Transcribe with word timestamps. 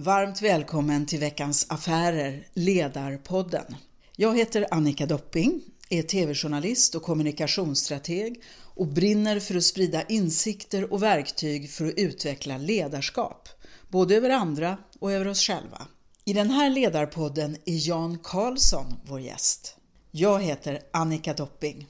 Varmt 0.00 0.42
välkommen 0.42 1.06
till 1.06 1.20
veckans 1.20 1.66
Affärer, 1.68 2.46
Ledarpodden. 2.54 3.76
Jag 4.16 4.38
heter 4.38 4.66
Annika 4.70 5.06
Dopping, 5.06 5.60
är 5.90 6.02
tv-journalist 6.02 6.94
och 6.94 7.02
kommunikationsstrateg 7.02 8.42
och 8.74 8.86
brinner 8.86 9.40
för 9.40 9.54
att 9.54 9.64
sprida 9.64 10.02
insikter 10.02 10.92
och 10.92 11.02
verktyg 11.02 11.70
för 11.70 11.86
att 11.86 11.94
utveckla 11.94 12.58
ledarskap, 12.58 13.48
både 13.88 14.16
över 14.16 14.30
andra 14.30 14.76
och 14.98 15.12
över 15.12 15.28
oss 15.28 15.40
själva. 15.40 15.82
I 16.24 16.32
den 16.32 16.50
här 16.50 16.70
ledarpodden 16.70 17.56
är 17.64 17.88
Jan 17.88 18.18
Karlsson 18.22 18.94
vår 19.04 19.20
gäst. 19.20 19.76
Jag 20.10 20.42
heter 20.42 20.80
Annika 20.92 21.34
Dopping. 21.34 21.86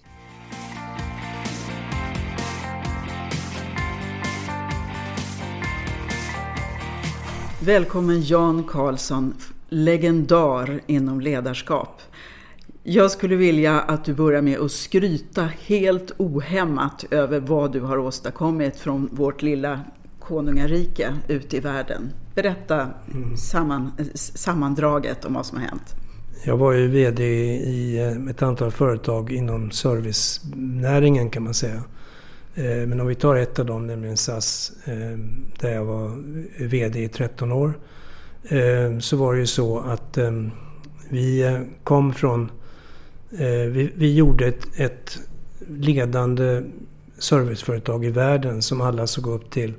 Välkommen 7.61 8.23
Jan 8.23 8.65
Karlsson, 8.65 9.35
legendar 9.69 10.81
inom 10.87 11.21
ledarskap. 11.21 12.01
Jag 12.83 13.11
skulle 13.11 13.37
vilja 13.37 13.81
att 13.81 14.05
du 14.05 14.15
börjar 14.15 14.43
med 14.43 14.59
att 14.59 14.73
skryta 14.73 15.49
helt 15.67 16.13
ohämmat 16.17 17.05
över 17.11 17.41
vad 17.41 17.73
du 17.73 17.81
har 17.81 17.99
åstadkommit 17.99 18.77
från 18.77 19.09
vårt 19.13 19.43
lilla 19.43 19.81
konungarike 20.21 21.15
ute 21.29 21.57
i 21.57 21.61
världen. 21.61 22.13
Berätta 22.35 22.89
samman, 23.37 23.93
sammandraget 24.15 25.25
om 25.25 25.35
vad 25.35 25.47
som 25.47 25.59
har 25.59 25.65
hänt. 25.65 25.95
Jag 26.45 26.57
var 26.57 26.73
ju 26.73 26.89
VD 26.89 27.25
i 27.25 27.99
ett 28.31 28.43
antal 28.43 28.71
företag 28.71 29.33
inom 29.33 29.71
servicenäringen 29.71 31.31
kan 31.31 31.43
man 31.43 31.55
säga. 31.55 31.83
Eh, 32.59 32.87
men 32.87 33.01
om 33.01 33.07
vi 33.07 33.15
tar 33.15 33.37
ett 33.37 33.59
av 33.59 33.67
dem, 33.67 33.87
nämligen 33.87 34.17
SAS, 34.17 34.73
eh, 34.85 35.19
där 35.61 35.75
jag 35.75 35.85
var 35.85 36.11
VD 36.67 37.03
i 37.03 37.09
13 37.09 37.53
år. 37.53 37.79
Eh, 38.49 38.99
så 38.99 39.17
var 39.17 39.35
det 39.35 39.41
ju 39.41 39.47
så 39.47 39.79
att 39.79 40.19
vi 41.09 41.59
kom 41.85 42.13
från... 42.15 42.51
Vi, 43.71 43.93
vi 43.95 44.15
gjorde 44.15 44.47
ett, 44.47 44.67
ett 44.77 45.19
ledande 45.69 46.63
serviceföretag 47.19 48.05
i 48.05 48.11
världen 48.11 48.63
som 48.63 48.81
alla 48.81 49.07
såg 49.07 49.27
upp 49.27 49.51
till 49.51 49.75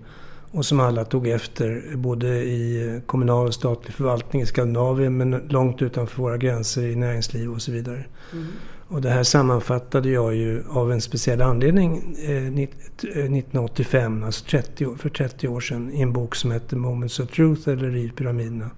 och 0.51 0.65
som 0.65 0.79
alla 0.79 1.05
tog 1.05 1.27
efter 1.27 1.83
både 1.95 2.27
i 2.27 3.01
kommunal 3.05 3.47
och 3.47 3.53
statlig 3.53 3.93
förvaltning 3.93 4.41
i 4.41 4.45
Skandinavien 4.45 5.17
men 5.17 5.31
långt 5.31 5.81
utanför 5.81 6.21
våra 6.21 6.37
gränser 6.37 6.81
i 6.81 6.95
näringsliv 6.95 7.51
och 7.53 7.61
så 7.61 7.71
vidare. 7.71 8.05
Mm. 8.33 8.47
Och 8.91 9.01
det 9.01 9.09
här 9.09 9.23
sammanfattade 9.23 10.09
jag 10.09 10.35
ju 10.35 10.63
av 10.69 10.91
en 10.91 11.01
speciell 11.01 11.41
anledning 11.41 12.15
eh, 12.27 12.53
1985, 12.53 14.21
eh, 14.21 14.25
alltså 14.25 14.45
30, 14.45 14.95
för 14.97 15.09
30 15.09 15.47
år 15.47 15.59
sedan, 15.59 15.91
i 15.93 16.01
en 16.01 16.13
bok 16.13 16.35
som 16.35 16.51
hette 16.51 16.75
Moments 16.75 17.19
of 17.19 17.29
Truth 17.29 17.69
eller 17.69 17.89
Riv 17.89 18.11
pyramiderna. 18.11 18.69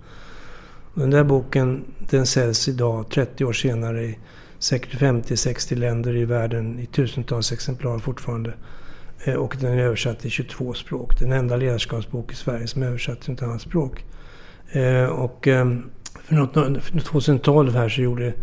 Den 0.94 1.10
där 1.10 1.24
boken 1.24 1.84
den 2.10 2.26
säljs 2.26 2.68
idag, 2.68 3.10
30 3.10 3.46
år 3.46 3.54
senare, 3.54 4.04
i 4.04 4.18
säkert 4.60 5.00
50-60 5.00 5.76
länder 5.76 6.16
i 6.16 6.26
världen 6.26 6.80
i 6.80 6.86
tusentals 6.86 7.52
exemplar 7.52 8.00
fortfarande. 8.00 8.54
Eh, 9.24 9.36
och 9.36 9.58
den 9.60 9.74
är 9.74 9.84
översatt 9.84 10.20
till 10.20 10.32
22 10.32 10.74
språk. 10.74 11.20
Den 11.20 11.32
enda 11.32 11.56
ledarskapsbok 11.56 12.32
i 12.32 12.36
Sverige 12.36 12.68
som 12.68 12.84
är 12.84 12.88
översatt 12.88 13.22
till 13.22 13.34
ett 13.34 13.42
annat 13.42 13.62
språk. 13.62 14.06
Eh, 14.72 15.06
och 15.06 15.48
ehm, 15.48 15.90
för 16.24 17.00
2012 17.00 17.74
här 17.74 17.90
så 17.90 18.02
gjorde 18.02 18.34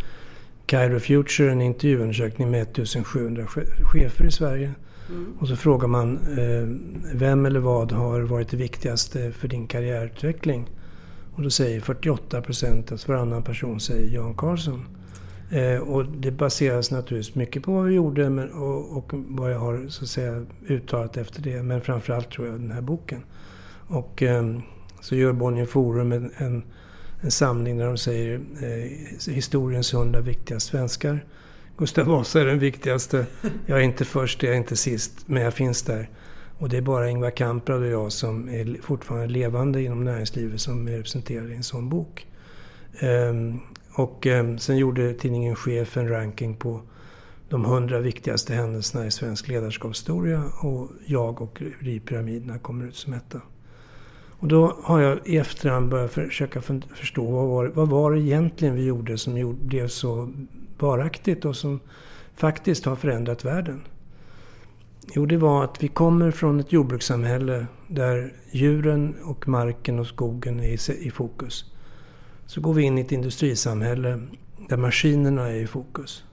Cairo 0.68 1.00
Future 1.00 1.52
en 1.52 1.60
intervjuundersökning 1.60 2.50
med 2.50 2.62
1700 2.62 3.46
chefer 3.82 4.26
i 4.26 4.30
Sverige. 4.30 4.72
Mm. 5.08 5.36
Och 5.38 5.48
så 5.48 5.56
frågar 5.56 5.88
man 5.88 6.16
eh, 6.16 6.68
vem 7.14 7.46
eller 7.46 7.60
vad 7.60 7.92
har 7.92 8.20
varit 8.20 8.48
det 8.48 8.56
viktigaste 8.56 9.32
för 9.32 9.48
din 9.48 9.66
karriärutveckling? 9.66 10.68
Och 11.34 11.42
då 11.42 11.50
säger 11.50 11.80
48 11.80 12.42
procent, 12.42 12.92
alltså 12.92 13.12
varannan 13.12 13.42
person 13.42 13.80
säger 13.80 14.14
Jan 14.14 14.34
Karlsson. 14.34 14.84
Eh, 15.50 15.78
och 15.78 16.04
det 16.04 16.30
baseras 16.30 16.90
naturligtvis 16.90 17.34
mycket 17.34 17.62
på 17.62 17.72
vad 17.72 17.84
vi 17.84 17.94
gjorde 17.94 18.30
men, 18.30 18.50
och, 18.50 18.96
och, 18.96 19.10
vad 19.12 19.52
jag 19.52 19.58
har 19.58 19.88
så 19.88 20.04
att 20.04 20.10
säga, 20.10 20.46
uttalat 20.66 21.16
efter 21.16 21.42
det. 21.42 21.62
Men 21.62 21.80
framförallt 21.80 22.30
tror 22.30 22.46
jag 22.46 22.60
den 22.60 22.70
här 22.70 22.80
boken. 22.80 23.22
Och 23.86 24.22
eh, 24.22 24.58
så 25.00 25.16
gör 25.16 25.32
Bonnier 25.32 25.66
Forum 25.66 26.12
en, 26.12 26.30
en, 26.36 26.62
en, 27.20 27.30
samling 27.30 27.78
där 27.78 27.86
de 27.86 27.98
säger 27.98 28.40
eh, 28.62 29.32
historiens 29.34 29.94
hundra 29.94 30.20
viktigaste 30.20 30.70
svenskar. 30.70 31.24
Gustav 31.78 32.06
Vasa 32.06 32.40
är 32.40 32.44
den 32.44 32.58
viktigaste. 32.58 33.26
Jag 33.66 33.78
är 33.78 33.82
inte 33.82 34.04
först, 34.04 34.42
jag 34.42 34.52
är 34.52 34.56
inte 34.56 34.76
sist, 34.76 35.12
men 35.26 35.42
jag 35.42 35.54
finns 35.54 35.82
där. 35.82 36.08
Och 36.58 36.68
det 36.68 36.76
är 36.76 36.82
bara 36.82 37.10
Ingvar 37.10 37.30
Kamprad 37.30 37.82
och 37.82 37.88
jag 37.88 38.12
som 38.12 38.48
är 38.48 38.82
fortfarande 38.82 39.26
levande 39.26 39.82
inom 39.82 40.04
näringslivet 40.04 40.60
som 40.60 40.88
är 40.88 40.92
representerade 40.92 41.52
i 41.52 41.56
en 41.56 41.62
sån 41.62 41.88
bok. 41.88 42.26
Ehm, 43.00 43.60
och 43.92 44.26
eh, 44.26 44.56
sen 44.56 44.76
gjorde 44.76 45.14
tidningen 45.14 45.56
Chef 45.56 45.96
en 45.96 46.08
ranking 46.08 46.56
på 46.56 46.82
de 47.48 47.64
hundra 47.64 48.00
viktigaste 48.00 48.54
händelserna 48.54 49.06
i 49.06 49.10
svensk 49.10 49.48
ledarskapshistoria 49.48 50.44
och 50.60 50.90
jag 51.06 51.42
och 51.42 51.62
Ripyramiderna 51.78 52.58
kommer 52.58 52.84
ut 52.84 52.96
som 52.96 53.12
etta. 53.12 53.40
Och 54.38 54.48
då 54.48 54.76
har 54.82 55.00
jag 55.00 55.18
i 55.24 55.36
efterhand 55.36 55.90
börjat 55.90 56.12
försöka 56.12 56.60
förstå 56.94 57.30
vad 57.30 57.48
var, 57.48 57.66
vad 57.66 57.88
var 57.88 58.12
det 58.12 58.20
egentligen 58.20 58.74
vi 58.74 58.84
gjorde 58.84 59.18
som 59.18 59.38
gjorde, 59.38 59.64
blev 59.64 59.88
så 59.88 60.32
varaktigt 60.78 61.44
och 61.44 61.56
som 61.56 61.80
faktiskt 62.34 62.84
har 62.84 62.96
förändrat 62.96 63.44
världen. 63.44 63.80
Jo, 65.14 65.26
det 65.26 65.36
var 65.36 65.64
att 65.64 65.82
vi 65.82 65.88
kommer 65.88 66.30
från 66.30 66.60
ett 66.60 66.72
jordbrukssamhälle 66.72 67.66
där 67.88 68.32
djuren 68.50 69.14
och 69.24 69.48
marken 69.48 69.98
och 69.98 70.06
skogen 70.06 70.60
är 70.60 70.90
i 70.90 71.10
fokus 71.10 71.64
så 72.46 72.60
går 72.60 72.74
vi 72.74 72.82
in 72.82 72.98
i 72.98 73.00
ett 73.00 73.12
industrisamhälle 73.12 74.20
där 74.68 74.76
maskinerna 74.76 75.48
är 75.48 75.54
i 75.54 75.66
fokus. 75.66 76.24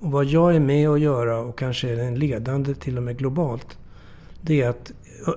Och 0.00 0.10
vad 0.10 0.24
jag 0.24 0.54
är 0.54 0.60
med 0.60 0.88
att 0.88 1.00
göra 1.00 1.38
och 1.38 1.58
kanske 1.58 1.88
är 1.88 1.96
den 1.96 2.14
ledande 2.14 2.74
till 2.74 2.96
och 2.96 3.02
med 3.02 3.18
globalt. 3.18 3.78
Det 4.46 4.62
är 4.62 4.68
att, 4.68 4.92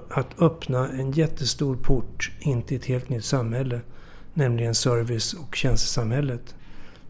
att 0.09 0.41
öppna 0.41 0.89
en 0.89 1.11
jättestor 1.11 1.75
port 1.75 2.31
in 2.39 2.61
till 2.61 2.77
ett 2.77 2.85
helt 2.85 3.09
nytt 3.09 3.25
samhälle. 3.25 3.81
Nämligen 4.33 4.75
service 4.75 5.33
och 5.33 5.55
tjänstesamhället. 5.55 6.55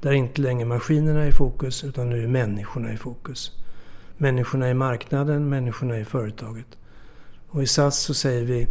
Där 0.01 0.11
inte 0.11 0.41
längre 0.41 0.65
maskinerna 0.65 1.23
är 1.23 1.27
i 1.27 1.31
fokus 1.31 1.83
utan 1.83 2.09
nu 2.09 2.23
är 2.23 2.27
människorna 2.27 2.93
i 2.93 2.97
fokus. 2.97 3.51
Människorna 4.17 4.69
i 4.69 4.73
marknaden, 4.73 5.49
människorna 5.49 5.99
i 5.99 6.05
företaget. 6.05 6.77
Och 7.49 7.63
i 7.63 7.67
SAS 7.67 7.99
så 7.99 8.13
säger 8.13 8.43
vi, 8.43 8.67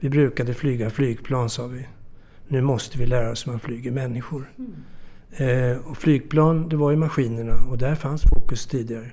vi 0.00 0.10
brukade 0.10 0.54
flyga 0.54 0.90
flygplan 0.90 1.50
sa 1.50 1.66
vi 1.66 1.86
nu 2.52 2.60
måste 2.60 2.98
vi 2.98 3.06
lära 3.06 3.30
oss 3.30 3.46
hur 3.46 3.52
man 3.52 3.60
flyger 3.60 3.90
människor. 3.90 4.52
Mm. 4.58 5.70
Eh, 5.70 5.76
och 5.78 5.96
flygplan, 5.96 6.68
det 6.68 6.76
var 6.76 6.90
ju 6.90 6.96
maskinerna 6.96 7.54
och 7.70 7.78
där 7.78 7.94
fanns 7.94 8.22
fokus 8.22 8.66
tidigare. 8.66 9.10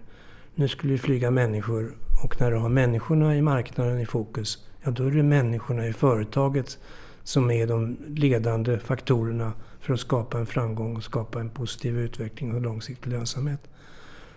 Nu 0.55 0.67
skulle 0.67 0.93
vi 0.93 0.99
flyga 0.99 1.31
människor 1.31 1.95
och 2.23 2.41
när 2.41 2.51
du 2.51 2.57
har 2.57 2.69
människorna 2.69 3.35
i 3.35 3.41
marknaden 3.41 3.99
i 3.99 4.05
fokus, 4.05 4.67
ja 4.83 4.91
då 4.91 5.05
är 5.05 5.11
det 5.11 5.23
människorna 5.23 5.87
i 5.87 5.93
företaget 5.93 6.77
som 7.23 7.51
är 7.51 7.67
de 7.67 7.97
ledande 8.07 8.79
faktorerna 8.79 9.53
för 9.79 9.93
att 9.93 9.99
skapa 9.99 10.37
en 10.37 10.45
framgång 10.45 10.95
och 10.95 11.03
skapa 11.03 11.39
en 11.39 11.49
positiv 11.49 11.99
utveckling 11.99 12.55
och 12.55 12.61
långsiktig 12.61 13.11
lönsamhet. 13.11 13.59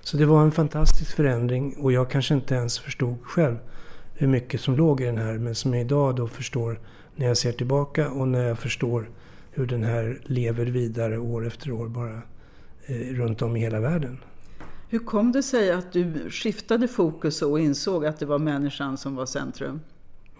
Så 0.00 0.16
det 0.16 0.26
var 0.26 0.42
en 0.42 0.52
fantastisk 0.52 1.16
förändring 1.16 1.76
och 1.78 1.92
jag 1.92 2.10
kanske 2.10 2.34
inte 2.34 2.54
ens 2.54 2.78
förstod 2.78 3.16
själv 3.22 3.56
hur 4.14 4.26
mycket 4.26 4.60
som 4.60 4.76
låg 4.76 5.00
i 5.00 5.04
den 5.04 5.18
här 5.18 5.38
men 5.38 5.54
som 5.54 5.74
jag 5.74 5.80
idag 5.80 6.16
då 6.16 6.28
förstår 6.28 6.80
när 7.16 7.26
jag 7.26 7.36
ser 7.36 7.52
tillbaka 7.52 8.10
och 8.10 8.28
när 8.28 8.48
jag 8.48 8.58
förstår 8.58 9.10
hur 9.50 9.66
den 9.66 9.84
här 9.84 10.20
lever 10.24 10.66
vidare 10.66 11.18
år 11.18 11.46
efter 11.46 11.72
år 11.72 11.88
bara 11.88 12.22
eh, 12.86 12.96
runt 12.96 13.42
om 13.42 13.56
i 13.56 13.60
hela 13.60 13.80
världen. 13.80 14.18
Hur 14.92 14.98
kom 14.98 15.32
det 15.32 15.42
sig 15.42 15.72
att 15.72 15.92
du 15.92 16.30
skiftade 16.30 16.88
fokus 16.88 17.42
och 17.42 17.60
insåg 17.60 18.06
att 18.06 18.18
det 18.18 18.26
var 18.26 18.38
människan 18.38 18.98
som 18.98 19.16
var 19.16 19.26
centrum? 19.26 19.80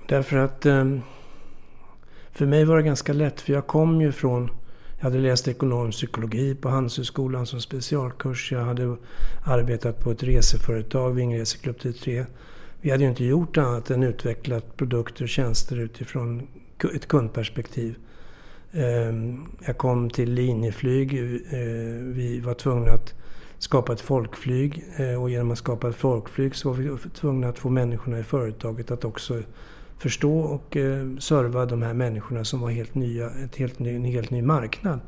Därför 0.09 0.37
att 0.37 0.67
ehm, 0.67 1.01
för 2.33 2.47
mig 2.47 2.65
var 2.65 2.77
det 2.77 2.83
ganska 2.83 3.13
lätt 3.13 3.41
för 3.41 3.53
jag 3.53 3.67
kom 3.67 4.01
ju 4.01 4.13
från 4.13 4.51
jag 4.97 5.05
hade 5.05 5.19
läst 5.19 5.49
ekonomisk 5.49 5.99
psykologi 5.99 6.55
på 6.55 6.69
Handelshögskolan 6.69 7.47
som 7.47 7.61
specialkurs. 7.61 8.53
Jag 8.53 8.65
hade 8.65 8.97
arbetat 9.47 10.01
på 10.01 10.11
ett 10.11 10.23
reseföretag, 10.23 11.11
Vingreseklubb 11.11 11.79
33. 11.79 12.27
Vi 12.81 12.91
hade 12.91 13.03
ju 13.03 13.09
inte 13.09 13.25
gjort 13.25 13.57
annat 13.57 13.91
än 13.91 14.03
utvecklat 14.03 14.77
produkter 14.77 15.23
och 15.23 15.29
tjänster 15.29 15.77
utifrån 15.77 16.47
ett 16.95 17.09
kundperspektiv. 17.09 17.97
Ehm, 18.73 19.47
jag 19.67 19.79
kom 19.79 20.11
till 20.11 20.33
Linjeflyg. 20.33 21.15
Eh, 21.15 21.59
vi 22.03 22.41
var 22.45 22.55
tvungna 22.55 22.93
att 22.93 23.15
skapa 23.63 23.93
ett 23.93 24.01
folkflyg 24.01 24.85
eh, 24.97 25.23
och 25.23 25.31
genom 25.31 25.51
att 25.51 25.59
skapa 25.59 25.89
ett 25.89 25.97
folkflyg 25.97 26.57
så 26.57 26.69
var 26.69 26.77
vi 26.77 27.11
tvungna 27.11 27.49
att 27.49 27.59
få 27.59 27.69
människorna 27.69 28.19
i 28.19 28.23
företaget 28.23 28.91
att 28.91 29.05
också 29.05 29.43
förstå 29.99 30.41
och 30.41 30.77
eh, 30.77 31.17
serva 31.19 31.67
de 31.67 31.83
här 31.83 31.95
människorna 31.95 32.45
som 32.45 32.61
var 32.61 32.71
helt 32.71 32.95
nya, 32.95 33.31
ett 33.31 33.57
helt 33.57 33.79
ny, 33.79 33.97
en 33.97 34.05
helt 34.05 34.31
ny 34.31 34.43
marknad 34.43 35.01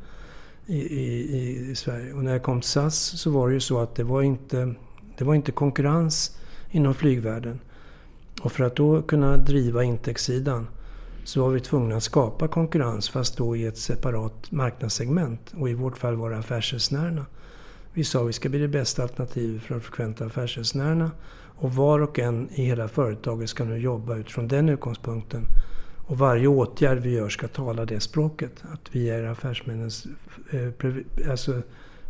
i, 0.65 0.77
i, 0.77 1.69
i 1.71 1.75
Sverige. 1.75 2.13
Och 2.13 2.23
när 2.23 2.31
jag 2.31 2.43
kom 2.43 2.61
till 2.61 2.69
SAS 2.69 2.95
så 2.95 3.29
var 3.29 3.47
det 3.47 3.53
ju 3.53 3.59
så 3.59 3.79
att 3.79 3.95
det 3.95 4.03
var 4.03 4.21
inte, 4.21 4.73
det 5.17 5.23
var 5.23 5.35
inte 5.35 5.51
konkurrens 5.51 6.37
inom 6.71 6.93
flygvärlden. 6.93 7.59
Och 8.41 8.51
för 8.51 8.63
att 8.63 8.75
då 8.75 9.01
kunna 9.01 9.37
driva 9.37 9.83
intäktssidan 9.83 10.67
så 11.23 11.41
var 11.41 11.49
vi 11.49 11.59
tvungna 11.59 11.95
att 11.95 12.03
skapa 12.03 12.47
konkurrens 12.47 13.09
fast 13.09 13.37
då 13.37 13.55
i 13.55 13.65
ett 13.65 13.77
separat 13.77 14.51
marknadssegment. 14.51 15.53
Och 15.57 15.69
i 15.69 15.73
vårt 15.73 15.97
fall 15.97 16.15
var 16.15 16.29
det 16.29 16.37
affärsresenärerna. 16.37 17.25
Vi 17.95 18.03
sa 18.03 18.21
att 18.21 18.29
vi 18.29 18.33
ska 18.33 18.49
bli 18.49 18.59
det 18.59 18.67
bästa 18.67 19.03
alternativet 19.03 19.61
för 19.63 19.73
de 19.73 19.81
frekventa 19.81 20.25
affärsresenärerna. 20.25 21.11
Och 21.55 21.75
var 21.75 21.99
och 21.99 22.19
en 22.19 22.49
i 22.49 22.65
hela 22.65 22.87
företaget 22.87 23.49
ska 23.49 23.63
nu 23.63 23.77
jobba 23.77 24.15
utifrån 24.15 24.47
den 24.47 24.69
utgångspunkten. 24.69 25.45
Och 26.07 26.17
varje 26.17 26.47
åtgärd 26.47 26.97
vi 26.97 27.09
gör 27.09 27.29
ska 27.29 27.47
tala 27.47 27.85
det 27.85 27.99
språket. 27.99 28.63
Att 28.73 28.95
vi 28.95 29.09
är 29.09 29.23
affärsmännens 29.23 30.07
eh, 30.51 31.29
alltså 31.31 31.61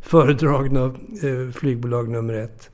föredragna 0.02 0.86
eh, 1.24 1.52
flygbolag 1.54 2.10
nummer 2.10 2.34
ett. 2.34 2.70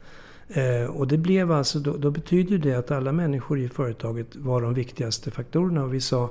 Eh, 0.47 0.85
och 0.85 1.07
det 1.07 1.17
blev 1.17 1.51
alltså, 1.51 1.79
då, 1.79 1.97
då 1.97 2.11
betyder 2.11 2.57
det 2.57 2.73
att 2.73 2.91
alla 2.91 3.11
människor 3.11 3.59
i 3.59 3.69
företaget 3.69 4.35
var 4.35 4.61
de 4.61 4.73
viktigaste 4.73 5.31
faktorerna. 5.31 5.83
Och 5.83 5.93
vi 5.93 6.01
sa, 6.01 6.29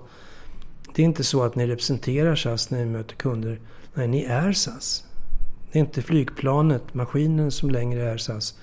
det 0.95 1.03
är 1.03 1.07
inte 1.07 1.25
så 1.25 1.43
att 1.43 1.55
ni 1.55 1.67
representerar 1.67 2.37
SAS 2.37 2.71
när 2.71 2.79
ni 2.79 2.87
möter 2.87 3.15
kunder. 3.17 3.61
Nej, 3.95 4.09
ni 4.09 4.25
är 4.25 4.53
SAS. 4.53 5.05
Det 5.73 5.79
är 5.79 5.81
inte 5.81 6.03
flygplanet, 6.03 6.95
maskinen 6.95 7.51
som 7.51 7.71
längre 7.71 8.11
är 8.11 8.17
SAS. 8.17 8.55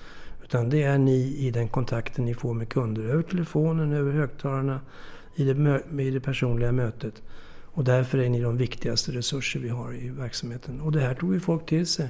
Utan 0.42 0.70
det 0.70 0.82
är 0.82 0.98
ni 0.98 1.36
i 1.38 1.50
den 1.50 1.68
kontakten 1.68 2.24
ni 2.24 2.34
får 2.34 2.54
med 2.54 2.68
kunder. 2.68 3.02
Över 3.02 3.22
telefonen, 3.22 3.92
över 3.92 4.12
högtalarna, 4.12 4.80
i 5.34 5.44
det, 5.44 5.82
i 6.02 6.10
det 6.10 6.20
personliga 6.20 6.72
mötet. 6.72 7.22
Och 7.62 7.84
därför 7.84 8.18
är 8.18 8.28
ni 8.28 8.40
de 8.40 8.56
viktigaste 8.56 9.12
resurser 9.12 9.60
vi 9.60 9.68
har 9.68 9.94
i 9.94 10.08
verksamheten. 10.08 10.80
Och 10.80 10.92
det 10.92 11.00
här 11.00 11.14
tog 11.14 11.34
ju 11.34 11.40
folk 11.40 11.66
till 11.66 11.86
sig. 11.86 12.08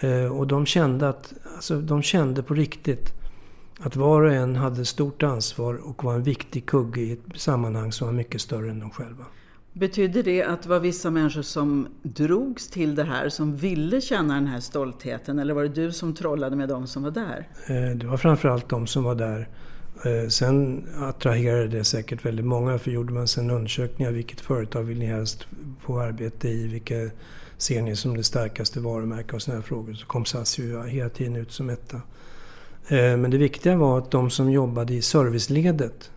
Eh, 0.00 0.24
och 0.24 0.46
de 0.46 0.66
kände, 0.66 1.08
att, 1.08 1.34
alltså, 1.54 1.80
de 1.80 2.02
kände 2.02 2.42
på 2.42 2.54
riktigt 2.54 3.12
att 3.80 3.96
var 3.96 4.22
och 4.22 4.32
en 4.32 4.56
hade 4.56 4.84
stort 4.84 5.22
ansvar 5.22 5.74
och 5.74 6.04
var 6.04 6.14
en 6.14 6.22
viktig 6.22 6.66
kugge 6.66 7.00
i 7.00 7.12
ett 7.12 7.40
sammanhang 7.40 7.92
som 7.92 8.06
var 8.06 8.14
mycket 8.14 8.40
större 8.40 8.70
än 8.70 8.80
de 8.80 8.90
själva. 8.90 9.24
Betyder 9.78 10.22
det 10.22 10.42
att 10.42 10.62
det 10.62 10.68
var 10.68 10.80
vissa 10.80 11.10
människor 11.10 11.42
som 11.42 11.88
drogs 12.02 12.68
till 12.68 12.94
det 12.94 13.04
här, 13.04 13.28
som 13.28 13.56
ville 13.56 14.00
känna 14.00 14.34
den 14.34 14.46
här 14.46 14.60
stoltheten? 14.60 15.38
Eller 15.38 15.54
var 15.54 15.62
det 15.62 15.68
du 15.68 15.92
som 15.92 16.14
trollade 16.14 16.56
med 16.56 16.68
de 16.68 16.86
som 16.86 17.02
var 17.02 17.10
där? 17.10 17.48
Eh, 17.66 17.96
det 17.96 18.06
var 18.06 18.16
framförallt 18.16 18.68
de 18.68 18.86
som 18.86 19.04
var 19.04 19.14
där. 19.14 19.48
Eh, 20.04 20.28
sen 20.28 20.86
attraherade 20.96 21.68
det 21.68 21.84
säkert 21.84 22.26
väldigt 22.26 22.46
många, 22.46 22.78
för 22.78 22.90
gjorde 22.90 23.12
man 23.12 23.28
sen 23.28 23.50
undersökningar, 23.50 24.12
vilket 24.12 24.40
företag 24.40 24.82
vill 24.82 24.98
ni 24.98 25.06
helst 25.06 25.46
få 25.80 26.00
arbete 26.00 26.48
i? 26.48 26.68
Vilka 26.68 27.10
ser 27.56 27.82
ni 27.82 27.96
som 27.96 28.16
det 28.16 28.24
starkaste 28.24 28.80
varumärket 28.80 29.34
och 29.34 29.42
sådana 29.42 29.60
här 29.60 29.66
frågor? 29.66 29.94
Så 29.94 30.06
kom 30.06 30.24
SAS 30.24 30.58
ju 30.58 30.82
hela 30.82 31.08
tiden 31.08 31.36
ut 31.36 31.52
som 31.52 31.70
etta. 31.70 31.96
Eh, 32.88 33.16
men 33.16 33.30
det 33.30 33.38
viktiga 33.38 33.76
var 33.76 33.98
att 33.98 34.10
de 34.10 34.30
som 34.30 34.50
jobbade 34.50 34.94
i 34.94 35.02
serviceledet, 35.02 36.10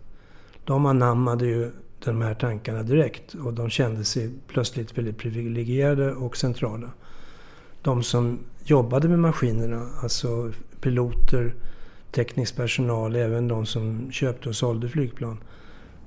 de 0.65 0.85
anammade 0.85 1.45
ju 1.45 1.71
de 2.05 2.21
här 2.21 2.33
tankarna 2.33 2.83
direkt 2.83 3.33
och 3.33 3.53
de 3.53 3.69
kände 3.69 4.03
sig 4.03 4.31
plötsligt 4.47 4.97
väldigt 4.97 5.17
privilegierade 5.17 6.13
och 6.13 6.37
centrala. 6.37 6.89
De 7.81 8.03
som 8.03 8.39
jobbade 8.63 9.09
med 9.09 9.19
maskinerna, 9.19 9.87
alltså 10.01 10.51
piloter, 10.81 11.53
teknisk 12.11 12.55
personal, 12.55 13.15
även 13.15 13.47
de 13.47 13.65
som 13.65 14.11
köpte 14.11 14.49
och 14.49 14.55
sålde 14.55 14.89
flygplan. 14.89 15.37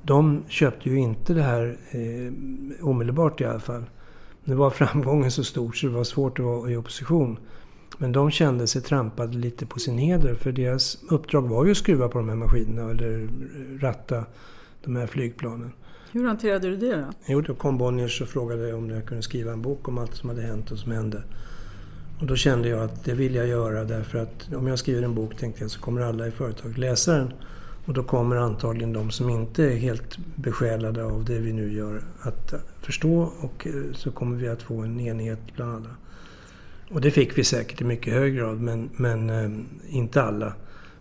De 0.03 0.45
köpte 0.49 0.91
ju 0.91 0.99
inte 0.99 1.35
det 1.35 1.43
här 1.43 1.79
eh, 1.91 2.87
omedelbart 2.87 3.41
i 3.41 3.45
alla 3.45 3.61
fall. 3.61 3.85
Nu 4.45 4.55
var 4.55 4.71
framgången 4.71 5.31
så 5.31 5.45
stor 5.45 5.73
så 5.73 5.87
det 5.87 5.93
var 5.93 6.05
svårt 6.05 6.39
att 6.39 6.45
vara 6.45 6.71
i 6.71 6.77
opposition. 6.77 7.39
Men 7.99 8.13
de 8.13 8.31
kände 8.31 8.67
sig 8.67 8.83
trampade 8.83 9.39
lite 9.39 9.67
på 9.67 9.79
sin 9.79 9.99
heder 9.99 10.35
för 10.35 10.53
deras 10.53 10.99
uppdrag 11.11 11.43
var 11.43 11.65
ju 11.65 11.71
att 11.71 11.77
skruva 11.77 12.09
på 12.09 12.19
de 12.19 12.29
här 12.29 12.37
maskinerna 12.37 12.91
eller 12.91 13.29
ratta 13.81 14.25
de 14.85 14.97
här 14.97 15.07
flygplanen. 15.07 15.73
Hur 16.15 16.25
hanterade 16.25 16.69
du 16.71 16.77
det 16.77 16.97
då? 16.97 17.07
Jo, 17.27 17.41
då 17.41 17.55
kom 17.55 17.79
Bonniers 17.79 18.21
och 18.21 18.29
frågade 18.29 18.73
om 18.73 18.91
jag 18.91 19.07
kunde 19.07 19.23
skriva 19.23 19.53
en 19.53 19.63
bok 19.63 19.89
om 19.89 19.99
allt 19.99 20.15
som 20.15 20.29
hade 20.29 20.43
hänt 20.43 20.71
och 20.71 20.79
som 20.79 20.93
hände. 20.93 21.23
Och 22.21 22.27
då 22.27 22.37
kände 22.37 22.69
jag 22.69 22.83
att 22.83 23.05
det 23.05 23.15
vill 23.15 23.35
jag 23.35 23.49
göra 23.49 23.85
därför 23.85 24.19
att 24.19 24.55
om 24.55 24.67
jag 24.67 24.79
skriver 24.79 25.03
en 25.03 25.15
bok 25.15 25.37
tänkte 25.37 25.65
jag 25.65 25.71
så 25.71 25.81
kommer 25.81 26.01
alla 26.01 26.27
i 26.27 26.31
företaget 26.31 26.79
läsa 26.79 27.13
den. 27.13 27.33
Och 27.87 27.95
då 27.95 28.03
kommer 28.03 28.37
antagligen 28.37 28.93
de 28.93 29.11
som 29.11 29.31
inte 29.31 29.65
är 29.65 29.77
helt 29.77 30.19
besjälade 30.35 31.05
av 31.05 31.25
det 31.25 31.39
vi 31.39 31.53
nu 31.53 31.73
gör 31.73 32.03
att 32.21 32.55
förstå 32.83 33.33
och 33.41 33.67
eh, 33.67 33.73
så 33.93 34.11
kommer 34.11 34.37
vi 34.37 34.49
att 34.49 34.63
få 34.63 34.81
en 34.81 35.01
enighet 35.01 35.41
bland 35.57 35.75
alla. 35.75 35.91
Och 36.91 37.01
det 37.01 37.11
fick 37.11 37.39
vi 37.39 37.45
säkert 37.45 37.81
i 37.81 37.85
mycket 37.85 38.13
hög 38.13 38.37
grad 38.37 38.61
men, 38.61 38.91
men 38.97 39.31
eh, 39.31 39.51
inte 39.97 40.23
alla. 40.23 40.55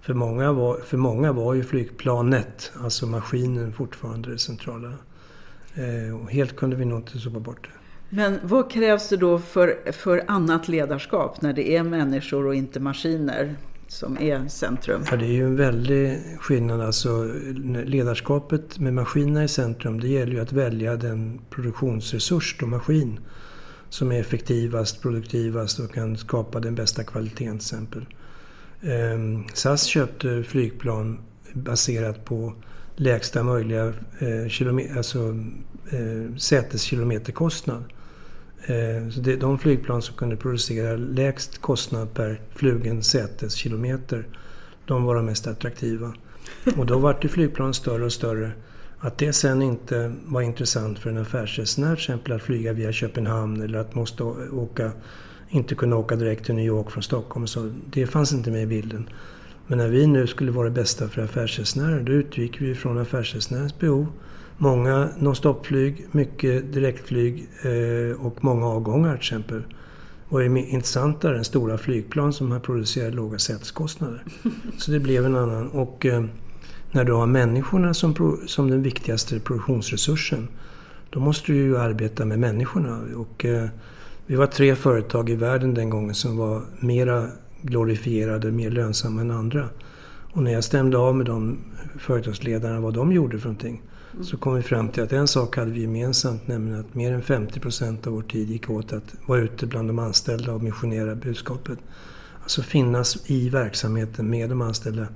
För 0.06 0.14
många, 0.14 0.52
var, 0.52 0.78
för 0.78 0.98
många 0.98 1.32
var 1.32 1.54
ju 1.54 1.64
flygplanet, 1.64 2.72
alltså 2.84 3.08
maskinen, 3.08 3.74
fortfarande 3.74 4.32
det 4.32 4.38
centrala. 4.38 4.94
Eh, 5.76 6.22
och 6.22 6.32
helt 6.32 6.56
kunde 6.56 6.76
vi 6.76 6.86
nog 6.86 7.00
inte 7.00 7.20
sopa 7.20 7.40
bort 7.40 7.64
det. 7.64 7.70
Men 8.16 8.40
vad 8.44 8.72
krävs 8.72 9.10
det 9.10 9.18
då 9.18 9.40
för, 9.40 9.92
för 9.92 10.24
annat 10.28 10.68
ledarskap 10.68 11.42
när 11.42 11.54
det 11.54 11.76
är 11.76 11.84
människor 11.84 12.46
och 12.46 12.56
inte 12.56 12.80
maskiner 12.80 13.56
som 13.88 14.18
är 14.18 14.48
centrum? 14.48 15.02
Ja, 15.12 15.18
det 15.18 15.26
är 15.26 15.32
ju 15.32 15.46
en 15.46 15.56
väldig 15.56 16.20
skillnad. 16.40 16.82
Alltså, 16.82 17.32
ledarskapet 17.86 18.80
med 18.80 18.94
maskinerna 18.94 19.44
i 19.44 19.48
centrum, 19.48 20.00
det 20.00 20.08
gäller 20.08 20.34
ju 20.34 20.40
att 20.40 20.54
välja 20.54 20.96
den 20.96 21.42
produktionsresurs, 21.50 22.56
då 22.60 22.66
maskin, 22.66 23.20
som 23.90 24.12
är 24.12 24.20
effektivast, 24.20 25.02
produktivast 25.02 25.80
och 25.80 25.94
kan 25.94 26.18
skapa 26.18 26.60
den 26.60 26.76
bästa 26.76 27.04
kvaliteten 27.04 27.60
till 27.60 27.66
exempel. 27.66 28.06
Eh, 28.84 29.46
SAS 29.54 29.84
köpte 29.84 30.44
flygplan 30.44 31.20
baserat 31.54 32.26
på 32.26 32.54
lägsta 32.96 33.44
möjliga 33.44 33.94
eh, 34.20 34.48
kilometer, 34.50 34.98
alltså, 34.98 35.36
eh, 35.92 36.36
säteskilometerkostnad. 36.38 37.84
Eh, 38.66 39.10
så 39.10 39.20
det, 39.20 39.36
de 39.36 39.60
flygplan 39.60 40.02
som 40.02 40.16
kunde 40.16 40.36
producera 40.36 40.96
lägst 40.96 41.62
kostnad 41.62 42.14
per 42.14 42.42
flugen 42.56 43.04
säteskilometer, 43.04 44.28
de 44.86 45.04
var 45.04 45.16
de 45.16 45.26
mest 45.26 45.48
attraktiva. 45.48 46.14
Och 46.78 46.86
då 46.86 47.00
vart 47.00 47.26
ju 47.26 47.30
flygplan 47.30 47.74
större 47.74 48.06
och 48.06 48.14
större. 48.14 48.52
Att 49.00 49.18
det 49.18 49.34
sen 49.34 49.62
inte 49.62 50.14
var 50.26 50.42
intressant 50.42 51.00
för 51.00 51.10
en 51.10 51.18
affärsresenär 51.18 51.96
till 51.96 52.04
exempel 52.04 52.34
att 52.34 52.42
flyga 52.42 52.74
via 52.74 52.92
Köpenhamn 52.92 53.62
eller 53.62 53.80
att 53.80 53.96
måste 53.96 54.24
åka, 54.24 54.92
inte 55.54 55.76
kunna 55.76 55.96
åka 55.96 56.16
direkt 56.16 56.46
till 56.46 56.56
New 56.56 56.66
York 56.66 56.92
från 56.92 57.04
Stockholm. 57.04 57.48
Så 57.48 57.74
det 57.90 58.08
fanns 58.08 58.34
inte 58.34 58.52
med 58.52 58.64
i 58.64 58.66
bilden. 58.66 59.10
Men 59.68 59.78
när 59.78 59.88
vi 59.88 60.08
nu 60.08 60.28
skulle 60.28 60.52
vara 60.52 60.70
det 60.70 60.76
bästa 60.76 61.08
för 61.08 61.22
affärsresenärer, 61.22 62.00
då 62.00 62.12
utgick 62.12 62.62
vi 62.62 62.76
från 62.76 62.98
affärsresenärens 62.98 63.80
behov 63.80 64.08
Många 64.58 65.10
non-stop-flyg, 65.20 66.08
mycket 66.12 66.74
direktflyg 66.74 67.50
eh, 67.62 68.26
och 68.26 68.44
många 68.44 68.66
avgångar 68.66 69.12
till 69.12 69.20
exempel. 69.20 69.64
Och 70.30 70.44
är 70.44 70.58
intressantare 70.58 71.38
än 71.38 71.44
stora 71.44 71.78
flygplan 71.78 72.34
som 72.34 72.52
har 72.52 72.60
producerat 72.60 73.14
låga 73.14 73.40
säteskostnader. 73.40 74.24
Så 74.78 74.92
det 74.92 75.00
blev 75.00 75.26
en 75.26 75.36
annan. 75.36 75.68
Och 75.70 76.06
eh, 76.06 76.24
när 76.92 77.04
du 77.04 77.14
har 77.14 77.26
människorna 77.26 77.94
som, 77.94 78.40
som 78.48 78.70
den 78.70 78.82
viktigaste 78.82 79.40
produktionsresursen, 79.40 80.48
då 81.10 81.20
måste 81.20 81.52
du 81.52 81.58
ju 81.58 81.78
arbeta 81.78 82.26
med 82.26 82.40
människorna. 82.40 83.00
Och, 83.16 83.46
eh, 83.46 83.70
vi 84.28 84.36
var 84.36 84.48
tre 84.48 84.76
företag 84.76 85.30
i 85.30 85.36
världen 85.36 85.74
den 85.74 85.90
gången 85.90 86.16
som 86.16 86.38
var 86.38 86.62
mera 86.80 87.28
glorifierade, 87.62 88.52
mer 88.52 88.72
lönsamma 88.72 89.22
än 89.22 89.32
andra. 89.32 89.70
Och 90.34 90.44
när 90.44 90.52
jag 90.52 90.64
stämde 90.64 90.98
av 90.98 91.16
med 91.16 91.26
de 91.26 91.58
företagsledarna 92.00 92.80
vad 92.80 92.94
de 92.94 93.12
gjorde 93.12 93.40
för 93.40 93.48
någonting 93.48 93.82
så 94.22 94.38
kom 94.38 94.56
vi 94.56 94.62
fram 94.62 94.90
till 94.90 95.04
att 95.04 95.14
en 95.14 95.28
sak 95.28 95.58
hade 95.58 95.72
vi 95.72 95.82
gemensamt, 95.82 96.48
nämligen 96.48 96.80
att 96.80 96.96
mer 96.96 97.14
än 97.14 97.22
50 97.22 97.60
procent 97.60 98.08
av 98.08 98.14
vår 98.14 98.22
tid 98.22 98.50
gick 98.50 98.70
åt 98.70 98.94
att 98.94 99.16
vara 99.26 99.40
ute 99.40 99.66
bland 99.66 99.90
de 99.90 100.00
anställda 100.00 100.54
och 100.54 100.64
missionera 100.64 101.16
budskapet. 101.16 101.80
Alltså 102.42 102.62
finnas 102.62 103.30
i 103.30 103.50
verksamheten 103.50 104.30
med 104.30 104.50
de 104.50 104.62
anställda. 104.62 105.08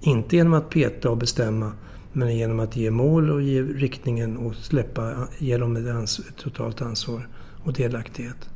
Inte 0.00 0.36
genom 0.36 0.54
att 0.54 0.70
peta 0.70 1.10
och 1.10 1.16
bestämma, 1.16 1.72
men 2.12 2.36
genom 2.36 2.60
att 2.60 2.76
ge 2.76 2.90
mål 2.90 3.30
och 3.30 3.42
ge 3.42 3.62
riktningen 3.62 4.36
och 4.36 4.54
släppa, 4.54 5.28
ge 5.38 5.58
dem 5.58 5.76
ett, 5.76 5.86
ans 5.86 6.18
ett 6.18 6.36
totalt 6.36 6.82
ansvar 6.82 7.28
och 7.64 7.72
delaktighet. 7.72 8.48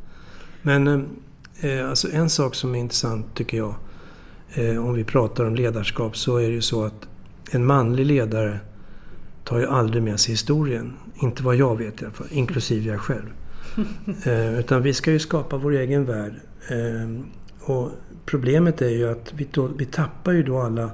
Men 0.62 1.08
eh, 1.60 1.88
alltså 1.88 2.08
en 2.12 2.30
sak 2.30 2.54
som 2.54 2.74
är 2.74 2.78
intressant 2.78 3.26
tycker 3.34 3.56
jag, 3.56 3.74
eh, 4.54 4.86
om 4.86 4.94
vi 4.94 5.04
pratar 5.04 5.44
om 5.44 5.54
ledarskap, 5.54 6.16
så 6.16 6.36
är 6.36 6.48
det 6.48 6.54
ju 6.54 6.62
så 6.62 6.84
att 6.84 7.08
en 7.50 7.66
manlig 7.66 8.06
ledare 8.06 8.60
tar 9.44 9.58
ju 9.58 9.66
aldrig 9.66 10.02
med 10.02 10.20
sig 10.20 10.32
historien. 10.32 10.92
Inte 11.22 11.42
vad 11.42 11.56
jag 11.56 11.78
vet 11.78 12.02
i 12.02 12.04
alla 12.04 12.14
fall, 12.14 12.26
inklusive 12.30 12.90
jag 12.90 13.00
själv. 13.00 13.32
eh, 14.24 14.58
utan 14.58 14.82
vi 14.82 14.94
ska 14.94 15.12
ju 15.12 15.18
skapa 15.18 15.56
vår 15.56 15.72
egen 15.72 16.04
värld. 16.04 16.32
Eh, 16.68 17.20
och 17.60 17.90
problemet 18.26 18.82
är 18.82 18.88
ju 18.88 19.08
att 19.08 19.32
vi, 19.36 19.48
då, 19.52 19.66
vi 19.66 19.84
tappar 19.86 20.32
ju 20.32 20.42
då 20.42 20.60
alla, 20.60 20.90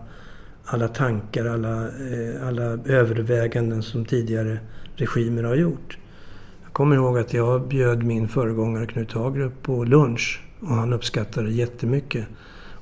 alla 0.64 0.88
tankar, 0.88 1.46
alla, 1.46 1.82
eh, 1.82 2.48
alla 2.48 2.62
överväganden 2.86 3.82
som 3.82 4.04
tidigare 4.04 4.58
regimer 4.96 5.42
har 5.42 5.54
gjort. 5.54 5.98
Jag 6.74 6.76
kommer 6.76 6.96
ihåg 6.96 7.18
att 7.18 7.34
jag 7.34 7.68
bjöd 7.68 8.02
min 8.02 8.28
föregångare 8.28 8.86
Knut 8.86 9.12
Hagrup 9.12 9.62
på 9.62 9.84
lunch 9.84 10.42
och 10.60 10.74
han 10.74 10.92
uppskattade 10.92 11.46
det 11.46 11.52
jättemycket. 11.52 12.26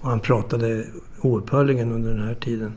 Och 0.01 0.09
han 0.09 0.21
pratade 0.21 0.87
oupphörligen 1.21 1.93
under 1.93 2.15
den 2.15 2.29
här 2.29 2.35
tiden. 2.35 2.73